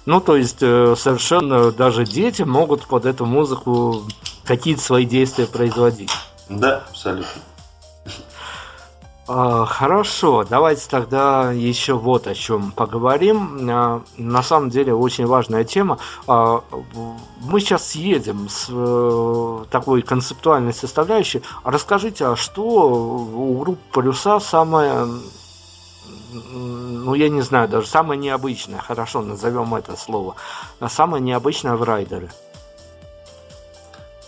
Ну, 0.06 0.20
то 0.20 0.36
есть 0.36 0.62
э, 0.62 0.96
совершенно 0.98 1.72
даже 1.72 2.06
дети 2.06 2.42
могут 2.42 2.86
под 2.88 3.06
эту 3.06 3.26
музыку 3.26 4.04
какие-то 4.44 4.82
свои 4.82 5.06
действия 5.06 5.46
производить. 5.46 6.12
Да, 6.50 6.84
абсолютно. 6.90 7.42
А, 9.26 9.66
хорошо, 9.66 10.44
давайте 10.44 10.90
тогда 10.90 11.54
еще 11.54 11.94
вот 11.94 12.28
о 12.28 12.36
чем 12.36 12.72
поговорим. 12.72 13.70
А, 13.70 14.02
на 14.18 14.44
самом 14.44 14.70
деле 14.70 14.94
очень 14.94 15.26
важная 15.26 15.64
тема. 15.64 16.00
А, 16.28 16.62
мы 17.40 17.62
сейчас 17.62 17.92
съедем 17.92 18.50
с 18.50 18.68
э, 18.70 19.66
такой 19.72 20.02
концептуальной 20.02 20.74
составляющей. 20.74 21.42
Расскажите, 21.64 22.26
а 22.26 22.36
что 22.36 22.64
у 22.64 23.58
группы 23.60 23.80
Полюса 23.94 24.42
самое, 24.42 25.08
ну 26.34 27.14
я 27.14 27.30
не 27.30 27.42
знаю, 27.42 27.70
даже 27.70 27.88
самое 27.88 28.20
необычное, 28.20 28.80
хорошо, 28.80 29.22
назовем 29.22 29.74
это 29.74 29.96
слово, 29.96 30.36
самое 30.90 31.24
необычное 31.24 31.76
в 31.76 31.84
райдере? 31.84 32.30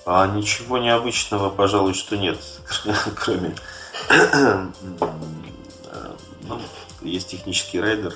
А 0.05 0.27
ничего 0.27 0.77
необычного, 0.77 1.49
пожалуй, 1.49 1.95
что 1.95 2.15
нет, 2.15 2.37
кроме 3.15 3.55
есть 7.01 7.29
технический 7.29 7.79
райдер, 7.79 8.15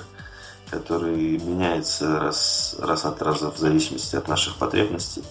который 0.70 1.38
меняется 1.38 2.18
раз, 2.20 2.76
раз 2.78 3.04
от 3.04 3.20
раза 3.22 3.50
в 3.50 3.58
зависимости 3.58 4.16
от 4.16 4.28
наших 4.28 4.56
потребностей. 4.56 5.22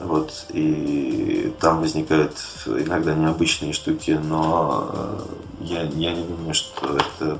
Вот, 0.00 0.46
и 0.48 1.54
там 1.60 1.80
возникают 1.80 2.32
иногда 2.66 3.14
необычные 3.14 3.72
штуки, 3.72 4.10
но 4.10 4.90
э, 4.92 5.20
я, 5.60 5.82
я 5.82 6.12
не 6.12 6.24
думаю, 6.24 6.54
что 6.54 6.96
это 6.96 7.38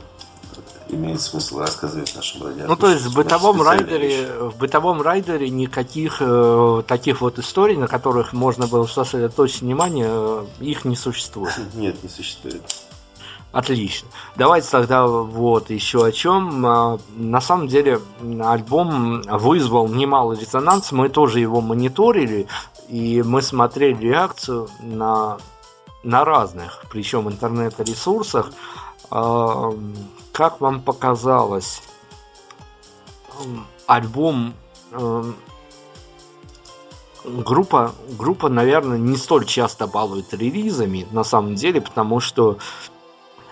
имеет 0.93 1.21
смысл 1.21 1.59
рассказывать 1.59 2.15
нашим 2.15 2.43
радиослушателям. 2.43 2.69
Ну, 2.69 2.77
то 2.77 2.91
есть 2.91 3.05
в 3.05 3.15
бытовом 3.15 3.63
райдере, 3.63 4.33
в 4.39 4.57
бытовом 4.57 5.03
райдере 5.03 5.49
никаких 5.51 6.19
э, 6.21 6.83
таких 6.87 7.21
вот 7.21 7.39
историй, 7.39 7.77
на 7.77 7.89
которых 7.89 8.33
можно 8.33 8.67
было 8.67 8.87
сосредоточить 8.87 9.63
внимание, 9.63 10.09
э, 10.09 10.45
их 10.61 10.85
не 10.85 10.97
существует. 10.97 11.55
Нет, 11.75 12.03
не 12.03 12.09
существует. 12.09 12.63
Отлично. 13.53 14.09
Давайте 14.37 14.71
тогда 14.71 15.07
вот 15.07 15.69
еще 15.69 16.07
о 16.07 16.13
чем. 16.13 16.65
А, 16.65 16.99
на 17.15 17.41
самом 17.43 17.69
деле 17.69 18.01
альбом 18.41 19.21
вызвал 19.23 19.89
немало 19.89 20.33
резонанс. 20.33 20.91
Мы 20.91 21.11
тоже 21.11 21.41
его 21.41 21.61
мониторили, 21.61 22.47
и 22.89 23.23
мы 23.23 23.43
смотрели 23.43 24.09
реакцию 24.09 24.69
на, 24.81 25.37
на 26.03 26.25
разных, 26.25 26.85
причем 26.91 27.29
интернет-ресурсах. 27.29 28.51
Как 30.33 30.61
вам 30.61 30.81
показалось, 30.81 31.83
альбом 33.87 34.55
группа, 37.25 37.93
группа, 38.19 38.49
наверное, 38.49 38.99
не 38.99 39.17
столь 39.17 39.45
часто 39.45 39.87
балует 39.87 40.33
релизами, 40.33 41.07
на 41.13 41.25
самом 41.25 41.55
деле, 41.55 41.81
потому 41.81 42.21
что 42.21 42.59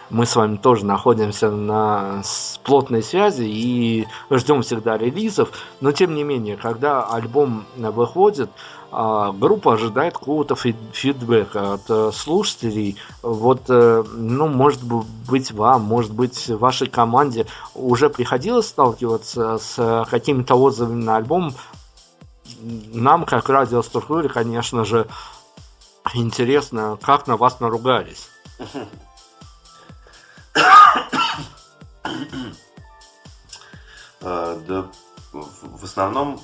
мы 0.08 0.26
с 0.26 0.34
вами 0.34 0.56
тоже 0.56 0.84
находимся 0.84 1.50
на 1.50 2.22
плотной 2.64 3.02
связи 3.02 3.44
и 3.44 4.08
ждем 4.30 4.62
всегда 4.62 4.98
релизов, 4.98 5.50
но 5.80 5.92
тем 5.92 6.14
не 6.14 6.24
менее, 6.24 6.56
когда 6.56 7.04
альбом 7.04 7.64
выходит, 7.76 8.50
группа 8.91 9.74
ожидает 9.74 10.14
какого-то 10.14 10.57
фидбэка 10.57 11.74
от 11.74 11.82
э, 11.88 12.11
слушателей. 12.12 12.97
Вот, 13.22 13.62
э, 13.68 14.05
ну, 14.14 14.49
может 14.49 14.82
быть, 14.82 15.53
вам, 15.53 15.82
может 15.82 16.12
быть, 16.12 16.49
вашей 16.49 16.88
команде 16.88 17.47
уже 17.74 18.11
приходилось 18.11 18.68
сталкиваться 18.68 19.59
с 19.59 20.07
какими-то 20.11 20.57
отзывами 20.57 21.03
на 21.03 21.16
альбом. 21.16 21.55
Нам, 22.62 23.26
как 23.26 23.49
радиоструктуре, 23.49 24.28
конечно 24.28 24.84
же, 24.84 25.07
интересно, 26.14 26.99
как 27.01 27.26
на 27.26 27.36
вас 27.36 27.61
наругались. 27.61 28.28
А, 34.22 34.61
да, 34.68 34.86
в 35.32 35.84
основном 35.84 36.41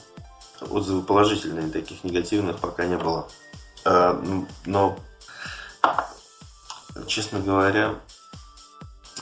отзывы 0.61 1.03
положительные, 1.03 1.71
таких 1.71 2.05
негативных 2.05 2.59
пока 2.59 2.87
не 2.87 2.97
было. 2.97 3.29
А, 3.85 4.21
но, 4.65 4.99
честно 7.07 7.41
говоря, 7.41 7.95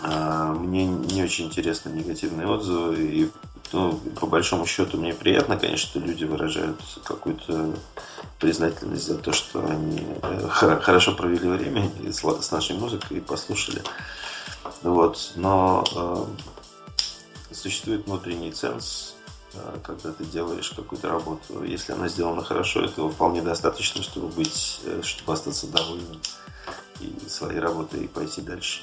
а, 0.02 0.52
мне 0.52 0.86
не 0.86 1.22
очень 1.22 1.46
интересны 1.46 1.90
негативные 1.90 2.46
отзывы. 2.46 2.96
И 3.02 3.30
ну, 3.72 3.98
по 4.20 4.26
большому 4.26 4.66
счету 4.66 4.98
мне 4.98 5.14
приятно, 5.14 5.56
конечно, 5.56 5.88
что 5.88 5.98
люди 5.98 6.24
выражают 6.24 6.80
какую-то 7.04 7.74
признательность 8.38 9.06
за 9.06 9.18
то, 9.18 9.32
что 9.32 9.64
они 9.64 10.06
э, 10.22 10.48
хорошо 10.48 11.14
провели 11.14 11.48
время 11.48 11.90
с 12.12 12.50
нашей 12.52 12.76
музыкой 12.76 13.18
и 13.18 13.20
послушали. 13.20 13.82
Вот. 14.82 15.32
Но 15.36 15.84
э, 15.94 17.54
существует 17.54 18.06
внутренний 18.06 18.52
ценз, 18.52 19.13
э, 19.13 19.13
когда 19.82 20.12
ты 20.12 20.24
делаешь 20.24 20.72
какую-то 20.74 21.08
работу. 21.08 21.62
Если 21.62 21.92
она 21.92 22.08
сделана 22.08 22.42
хорошо, 22.42 22.84
этого 22.84 23.10
вполне 23.10 23.42
достаточно, 23.42 24.02
чтобы 24.02 24.28
быть, 24.28 24.80
э, 24.84 25.00
чтобы 25.02 25.32
остаться 25.32 25.66
довольным 25.66 26.20
и 27.00 27.28
своей 27.28 27.58
работой 27.58 28.04
и 28.04 28.08
пойти 28.08 28.40
дальше. 28.40 28.82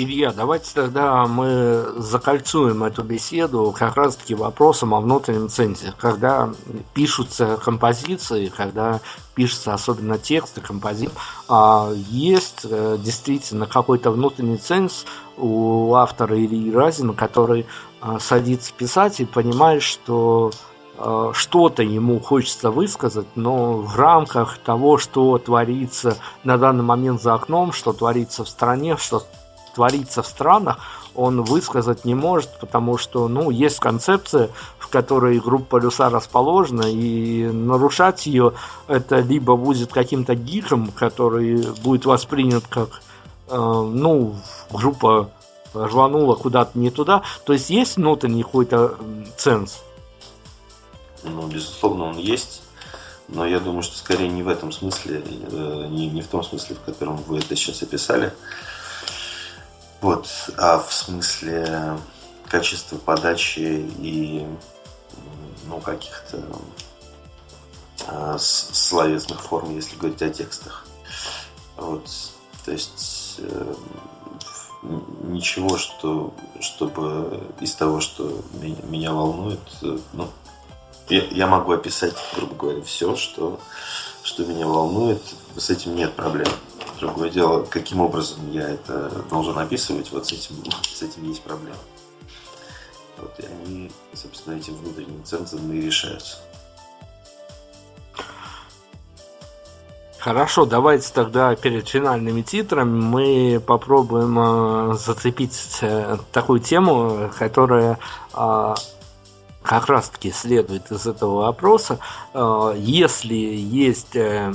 Илья, 0.00 0.32
давайте 0.32 0.70
тогда 0.74 1.26
мы 1.26 1.84
закольцуем 1.96 2.84
эту 2.84 3.02
беседу 3.02 3.74
как 3.76 3.96
раз-таки 3.96 4.32
вопросом 4.36 4.94
о 4.94 5.00
внутреннем 5.00 5.48
цензе. 5.48 5.92
Когда 5.98 6.50
пишутся 6.94 7.56
композиции, 7.56 8.46
когда 8.46 9.00
пишется 9.34 9.74
особенно 9.74 10.16
тексты 10.16 10.60
композиции, 10.60 11.18
а 11.48 11.90
есть 12.10 12.60
э, 12.62 12.96
действительно 13.00 13.66
какой-то 13.66 14.12
внутренний 14.12 14.58
ценз 14.58 15.04
у 15.36 15.92
автора 15.94 16.38
Ильи 16.38 16.70
Разина, 16.72 17.12
который 17.12 17.66
э, 18.00 18.18
садится 18.20 18.72
писать 18.72 19.18
и 19.18 19.24
понимает, 19.24 19.82
что 19.82 20.52
э, 20.96 21.32
что-то 21.34 21.82
ему 21.82 22.20
хочется 22.20 22.70
высказать, 22.70 23.26
но 23.34 23.78
в 23.78 23.96
рамках 23.96 24.58
того, 24.58 24.96
что 24.96 25.38
творится 25.38 26.18
на 26.44 26.56
данный 26.56 26.84
момент 26.84 27.20
за 27.20 27.34
окном, 27.34 27.72
что 27.72 27.92
творится 27.92 28.44
в 28.44 28.48
стране, 28.48 28.96
что 28.96 29.24
творится 29.74 30.22
в 30.22 30.26
странах, 30.26 30.78
он 31.14 31.42
высказать 31.42 32.04
не 32.04 32.14
может, 32.14 32.60
потому 32.60 32.96
что, 32.96 33.26
ну, 33.28 33.50
есть 33.50 33.80
концепция, 33.80 34.50
в 34.78 34.88
которой 34.88 35.40
группа 35.40 35.76
Люса 35.76 36.10
расположена, 36.10 36.84
и 36.86 37.44
нарушать 37.46 38.26
ее 38.26 38.54
это 38.86 39.18
либо 39.18 39.56
будет 39.56 39.92
каким-то 39.92 40.34
гиком, 40.34 40.92
который 40.92 41.66
будет 41.82 42.06
воспринят 42.06 42.66
как, 42.68 43.00
э, 43.48 43.56
ну, 43.56 44.36
группа 44.70 45.30
рванула 45.74 46.34
куда-то 46.34 46.78
не 46.78 46.90
туда. 46.90 47.22
То 47.44 47.52
есть 47.52 47.70
есть 47.70 47.96
внутренний 47.96 48.42
какой-то 48.42 48.96
ценз? 49.36 49.80
Ну, 51.24 51.46
безусловно, 51.48 52.04
он 52.04 52.18
есть. 52.18 52.62
Но 53.28 53.46
я 53.46 53.60
думаю, 53.60 53.82
что 53.82 53.98
скорее 53.98 54.28
не 54.28 54.42
в 54.42 54.48
этом 54.48 54.72
смысле, 54.72 55.22
э, 55.22 55.86
не 55.90 56.22
в 56.22 56.28
том 56.28 56.42
смысле, 56.42 56.76
в 56.76 56.80
котором 56.80 57.16
вы 57.26 57.38
это 57.38 57.54
сейчас 57.56 57.82
описали. 57.82 58.32
Вот, 60.00 60.28
а 60.56 60.78
в 60.78 60.92
смысле 60.92 61.98
качества 62.48 62.96
подачи 62.96 63.86
и 63.98 64.46
ну, 65.66 65.80
каких-то 65.80 66.42
э, 68.06 68.36
словесных 68.38 69.40
форм, 69.40 69.74
если 69.74 69.96
говорить 69.96 70.22
о 70.22 70.30
текстах. 70.30 70.86
Вот, 71.76 72.08
то 72.64 72.72
есть 72.72 73.36
э, 73.38 73.74
ничего, 75.24 75.76
что, 75.76 76.32
чтобы 76.60 77.42
из 77.60 77.74
того, 77.74 78.00
что 78.00 78.42
меня, 78.54 78.82
меня 78.84 79.12
волнует, 79.12 79.60
э, 79.82 79.98
ну, 80.12 80.28
я, 81.08 81.24
я 81.24 81.46
могу 81.46 81.72
описать, 81.72 82.14
грубо 82.36 82.54
говоря, 82.54 82.82
все, 82.82 83.16
что, 83.16 83.60
что 84.22 84.44
меня 84.44 84.66
волнует, 84.66 85.22
с 85.56 85.70
этим 85.70 85.96
нет 85.96 86.14
проблем. 86.14 86.48
Другое 86.98 87.30
дело, 87.30 87.64
каким 87.64 88.00
образом 88.00 88.50
я 88.50 88.68
это 88.68 89.22
должен 89.30 89.56
описывать, 89.58 90.10
вот 90.10 90.26
с 90.26 90.32
этим, 90.32 90.56
с 90.82 91.02
этим 91.02 91.28
есть 91.28 91.42
проблема. 91.42 91.78
Вот, 93.18 93.32
и 93.38 93.46
они, 93.46 93.90
собственно, 94.14 94.56
этим 94.56 94.74
внутренним 94.74 95.24
центром 95.24 95.72
и 95.72 95.80
решаются. 95.80 96.38
Хорошо, 100.18 100.66
давайте 100.66 101.12
тогда 101.12 101.54
перед 101.54 101.88
финальными 101.88 102.42
титрами 102.42 103.00
мы 103.00 103.62
попробуем 103.64 104.36
э, 104.38 104.94
зацепить 104.94 105.78
э, 105.80 106.16
такую 106.32 106.58
тему, 106.58 107.30
которая 107.38 107.98
э, 108.34 108.74
как 109.62 109.86
раз-таки 109.86 110.32
следует 110.32 110.90
из 110.90 111.06
этого 111.06 111.42
вопроса. 111.42 112.00
Э, 112.34 112.74
если 112.76 113.36
есть 113.36 114.16
э, 114.16 114.52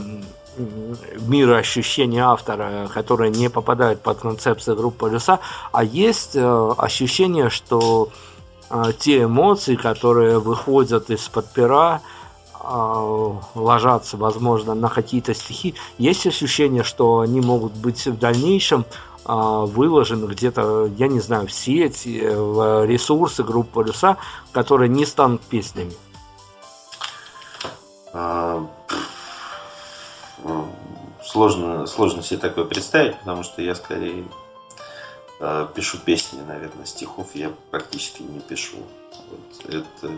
мироощущение 0.57 2.23
автора, 2.23 2.89
которое 2.93 3.29
не 3.29 3.49
попадает 3.49 4.01
под 4.01 4.19
концепцию 4.19 4.75
группы 4.75 5.09
Люса, 5.09 5.39
а 5.71 5.83
есть 5.83 6.35
э, 6.35 6.71
ощущение, 6.77 7.49
что 7.49 8.09
э, 8.69 8.83
те 8.99 9.23
эмоции, 9.23 9.75
которые 9.75 10.39
выходят 10.39 11.09
из-под 11.09 11.51
пера, 11.53 12.01
э, 12.59 13.33
ложатся, 13.55 14.17
возможно, 14.17 14.73
на 14.73 14.89
какие-то 14.89 15.33
стихи, 15.33 15.75
есть 15.97 16.25
ощущение, 16.27 16.83
что 16.83 17.19
они 17.19 17.41
могут 17.41 17.73
быть 17.73 18.05
в 18.05 18.17
дальнейшем 18.17 18.85
э, 19.25 19.65
выложены 19.67 20.25
где-то, 20.25 20.89
я 20.97 21.07
не 21.07 21.19
знаю, 21.19 21.47
в 21.47 21.51
сеть, 21.51 22.03
э, 22.05 22.35
в 22.35 22.85
ресурсы 22.85 23.43
группы 23.43 23.83
Полюса, 23.83 24.17
которые 24.51 24.89
не 24.89 25.05
станут 25.05 25.41
песнями? 25.41 25.93
А, 30.43 30.69
сложно, 31.23 31.85
сложно 31.87 32.21
себе 32.21 32.39
такое 32.39 32.65
представить, 32.65 33.17
потому 33.19 33.43
что 33.43 33.61
я 33.61 33.75
скорее 33.75 34.25
э, 35.39 35.67
пишу 35.73 35.97
песни, 35.97 36.41
наверное, 36.41 36.85
стихов 36.85 37.35
я 37.35 37.51
практически 37.71 38.23
не 38.23 38.39
пишу. 38.39 38.77
Вот 39.29 39.73
это 39.73 40.11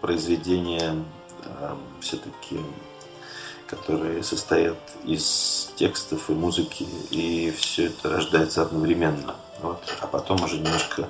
произведения 0.00 0.94
э, 1.44 1.76
все-таки, 2.00 2.60
которые 3.66 4.22
состоят 4.22 4.78
из 5.04 5.72
текстов 5.76 6.28
и 6.28 6.32
музыки, 6.32 6.86
и 7.10 7.50
все 7.50 7.86
это 7.86 8.10
рождается 8.10 8.62
одновременно. 8.62 9.36
Вот. 9.62 9.82
А 10.00 10.06
потом 10.06 10.42
уже 10.44 10.58
немножко 10.58 11.08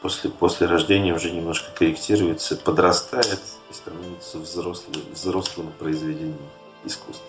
после, 0.00 0.30
после 0.30 0.66
рождения 0.66 1.12
уже 1.12 1.30
немножко 1.30 1.72
корректируется, 1.72 2.56
подрастает 2.56 3.40
и 3.70 3.74
становится 3.74 4.38
взрослым, 4.38 4.94
взрослым 5.12 5.72
произведением 5.78 6.38
искусства. 6.84 7.24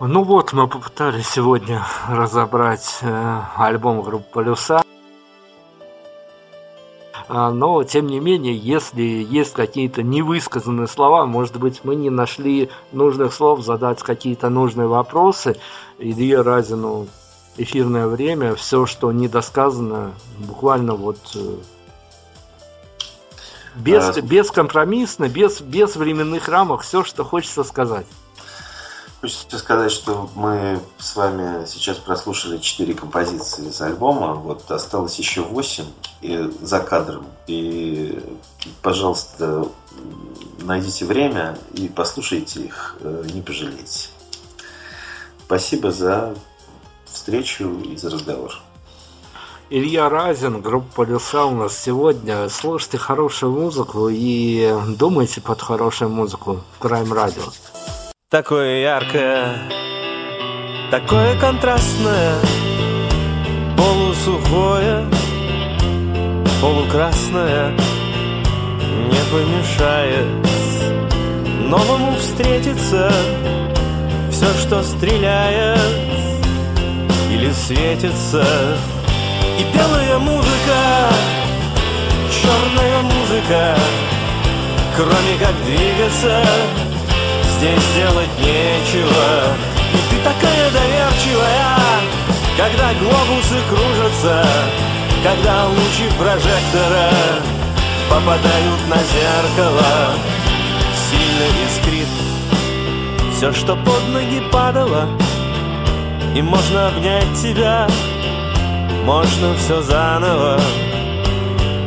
Ну 0.00 0.24
вот, 0.24 0.52
мы 0.52 0.66
попытались 0.66 1.28
сегодня 1.28 1.84
разобрать 2.08 2.98
э, 3.02 3.40
альбом 3.56 4.02
группы 4.02 4.26
Полюса. 4.32 4.82
А, 7.28 7.52
но, 7.52 7.84
тем 7.84 8.08
не 8.08 8.18
менее, 8.18 8.56
если 8.56 9.02
есть 9.02 9.52
какие-то 9.52 10.02
невысказанные 10.02 10.88
слова, 10.88 11.24
может 11.24 11.56
быть, 11.56 11.84
мы 11.84 11.94
не 11.94 12.10
нашли 12.10 12.68
нужных 12.90 13.32
слов 13.32 13.62
задать 13.62 14.02
какие-то 14.02 14.48
нужные 14.48 14.88
вопросы, 14.88 15.56
Илье 15.98 16.42
Разину 16.42 17.06
эфирное 17.56 18.08
время, 18.08 18.54
все, 18.54 18.86
что 18.86 19.12
недосказано, 19.12 20.14
буквально 20.38 20.94
вот 20.94 21.18
э, 21.36 21.56
без, 23.74 24.16
а... 24.16 24.20
бескомпромиссно, 24.20 25.28
без, 25.28 25.60
без 25.60 25.96
временных 25.96 26.48
рамок, 26.48 26.82
все, 26.82 27.04
что 27.04 27.24
хочется 27.24 27.64
сказать. 27.64 28.06
Хочется 29.20 29.58
сказать, 29.58 29.92
что 29.92 30.28
мы 30.34 30.80
с 30.98 31.14
вами 31.14 31.64
сейчас 31.66 31.98
прослушали 31.98 32.58
четыре 32.58 32.92
композиции 32.94 33.68
из 33.68 33.80
альбома. 33.80 34.34
Вот 34.34 34.68
осталось 34.68 35.16
еще 35.16 35.42
восемь 35.42 35.86
и 36.22 36.50
за 36.60 36.80
кадром. 36.80 37.26
И, 37.46 38.20
пожалуйста, 38.82 39.68
найдите 40.58 41.04
время 41.04 41.56
и 41.72 41.86
послушайте 41.88 42.62
их, 42.62 42.96
э, 42.98 43.26
не 43.32 43.42
пожалейте. 43.42 44.08
Спасибо 45.46 45.92
за 45.92 46.34
встречу 47.04 47.78
и 47.80 47.96
за 47.96 48.10
разговор. 48.10 48.60
Илья 49.74 50.10
Разин, 50.10 50.60
группа 50.60 50.96
Полюса 50.96 51.46
у 51.46 51.52
нас 51.52 51.82
сегодня. 51.82 52.50
Слушайте 52.50 52.98
хорошую 52.98 53.52
музыку 53.52 54.10
и 54.10 54.70
думайте 54.98 55.40
под 55.40 55.62
хорошую 55.62 56.10
музыку 56.10 56.60
Prime 56.78 57.08
Radio. 57.08 57.42
Такое 58.28 58.82
яркое, 58.82 59.56
такое 60.90 61.40
контрастное, 61.40 62.34
полусухое, 63.78 65.06
полукрасное 66.60 67.70
не 69.08 69.22
помешает 69.32 70.26
новому 71.70 72.14
встретиться 72.16 73.10
все, 74.30 74.52
что 74.52 74.82
стреляет 74.82 75.80
или 77.30 77.50
светится 77.52 78.44
И 79.62 79.64
белая 79.64 80.18
музыка, 80.18 81.08
черная 82.32 83.02
музыка. 83.02 83.76
Кроме 84.96 85.38
как 85.38 85.54
двигаться, 85.64 86.42
здесь 87.56 87.84
делать 87.94 88.38
нечего. 88.40 89.54
И 89.94 89.98
ты 90.10 90.16
такая 90.24 90.68
доверчивая, 90.72 91.78
когда 92.56 92.92
глобусы 92.94 93.60
кружатся 93.68 94.46
Когда 95.22 95.66
лучи 95.68 96.10
прожектора 96.18 97.10
попадают 98.10 98.88
на 98.88 98.96
зеркало. 98.96 100.14
Сильно 101.08 101.46
искрит 101.68 102.08
все, 103.36 103.52
что 103.52 103.76
под 103.76 104.08
ноги 104.08 104.42
падало 104.50 105.08
и 106.34 106.42
можно 106.42 106.88
обнять 106.88 107.32
тебя 107.40 107.86
Можно 109.04 109.56
все 109.56 109.82
заново 109.82 110.60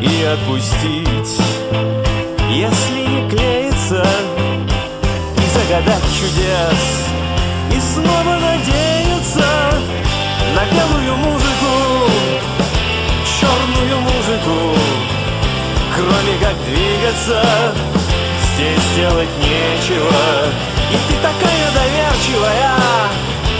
И 0.01 0.23
отпустить. 0.23 1.39
Если 2.49 3.07
не 3.07 3.29
клеится 3.29 4.05
И 5.37 5.49
загадать 5.53 6.03
чудес 6.19 7.05
И 7.71 7.79
снова 7.79 8.37
надеяться 8.37 9.47
На 10.55 10.65
белую 10.75 11.15
музыку 11.15 12.11
Черную 13.39 13.99
музыку. 14.01 14.77
Кроме 15.95 16.37
как 16.39 16.55
двигаться 16.65 17.43
Здесь 18.55 18.95
делать 18.97 19.29
нечего. 19.39 20.49
И 20.91 20.97
ты 21.07 21.15
такая 21.21 21.71
доверчивая 21.73 22.75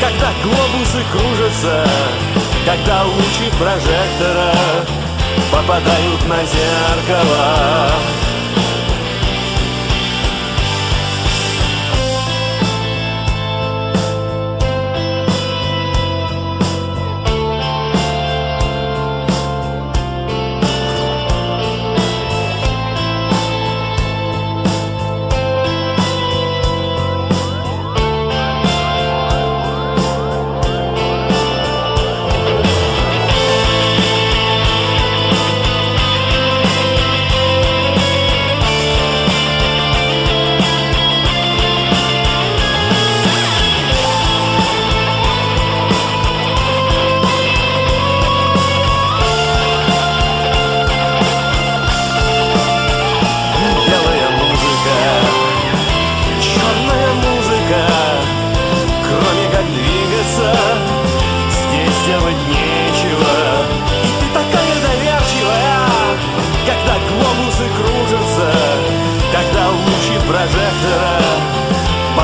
когда 0.01 0.31
глобусы 0.43 1.03
кружатся, 1.11 1.87
когда 2.66 3.03
лучи 3.03 3.51
прожектора 3.59 4.51
попадают 5.51 6.28
на 6.28 6.38
зеркало. 6.45 7.91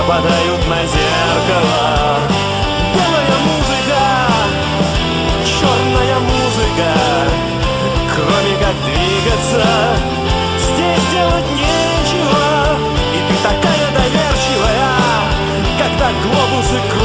попадают 0.02 0.68
на 0.68 0.82
зеркало. 0.86 2.20
Белая 2.94 3.38
музыка, 3.50 4.02
черная 5.46 6.20
музыка, 6.20 6.90
кроме 8.16 8.54
как 8.58 8.76
двигаться, 8.86 9.64
здесь 10.58 11.06
делать 11.12 11.50
нечего. 11.52 12.44
И 13.14 13.20
ты 13.28 13.36
такая 13.44 13.88
доверчивая, 13.94 14.92
когда 15.78 16.08
глобусы 16.24 16.80
крутятся. 16.90 17.01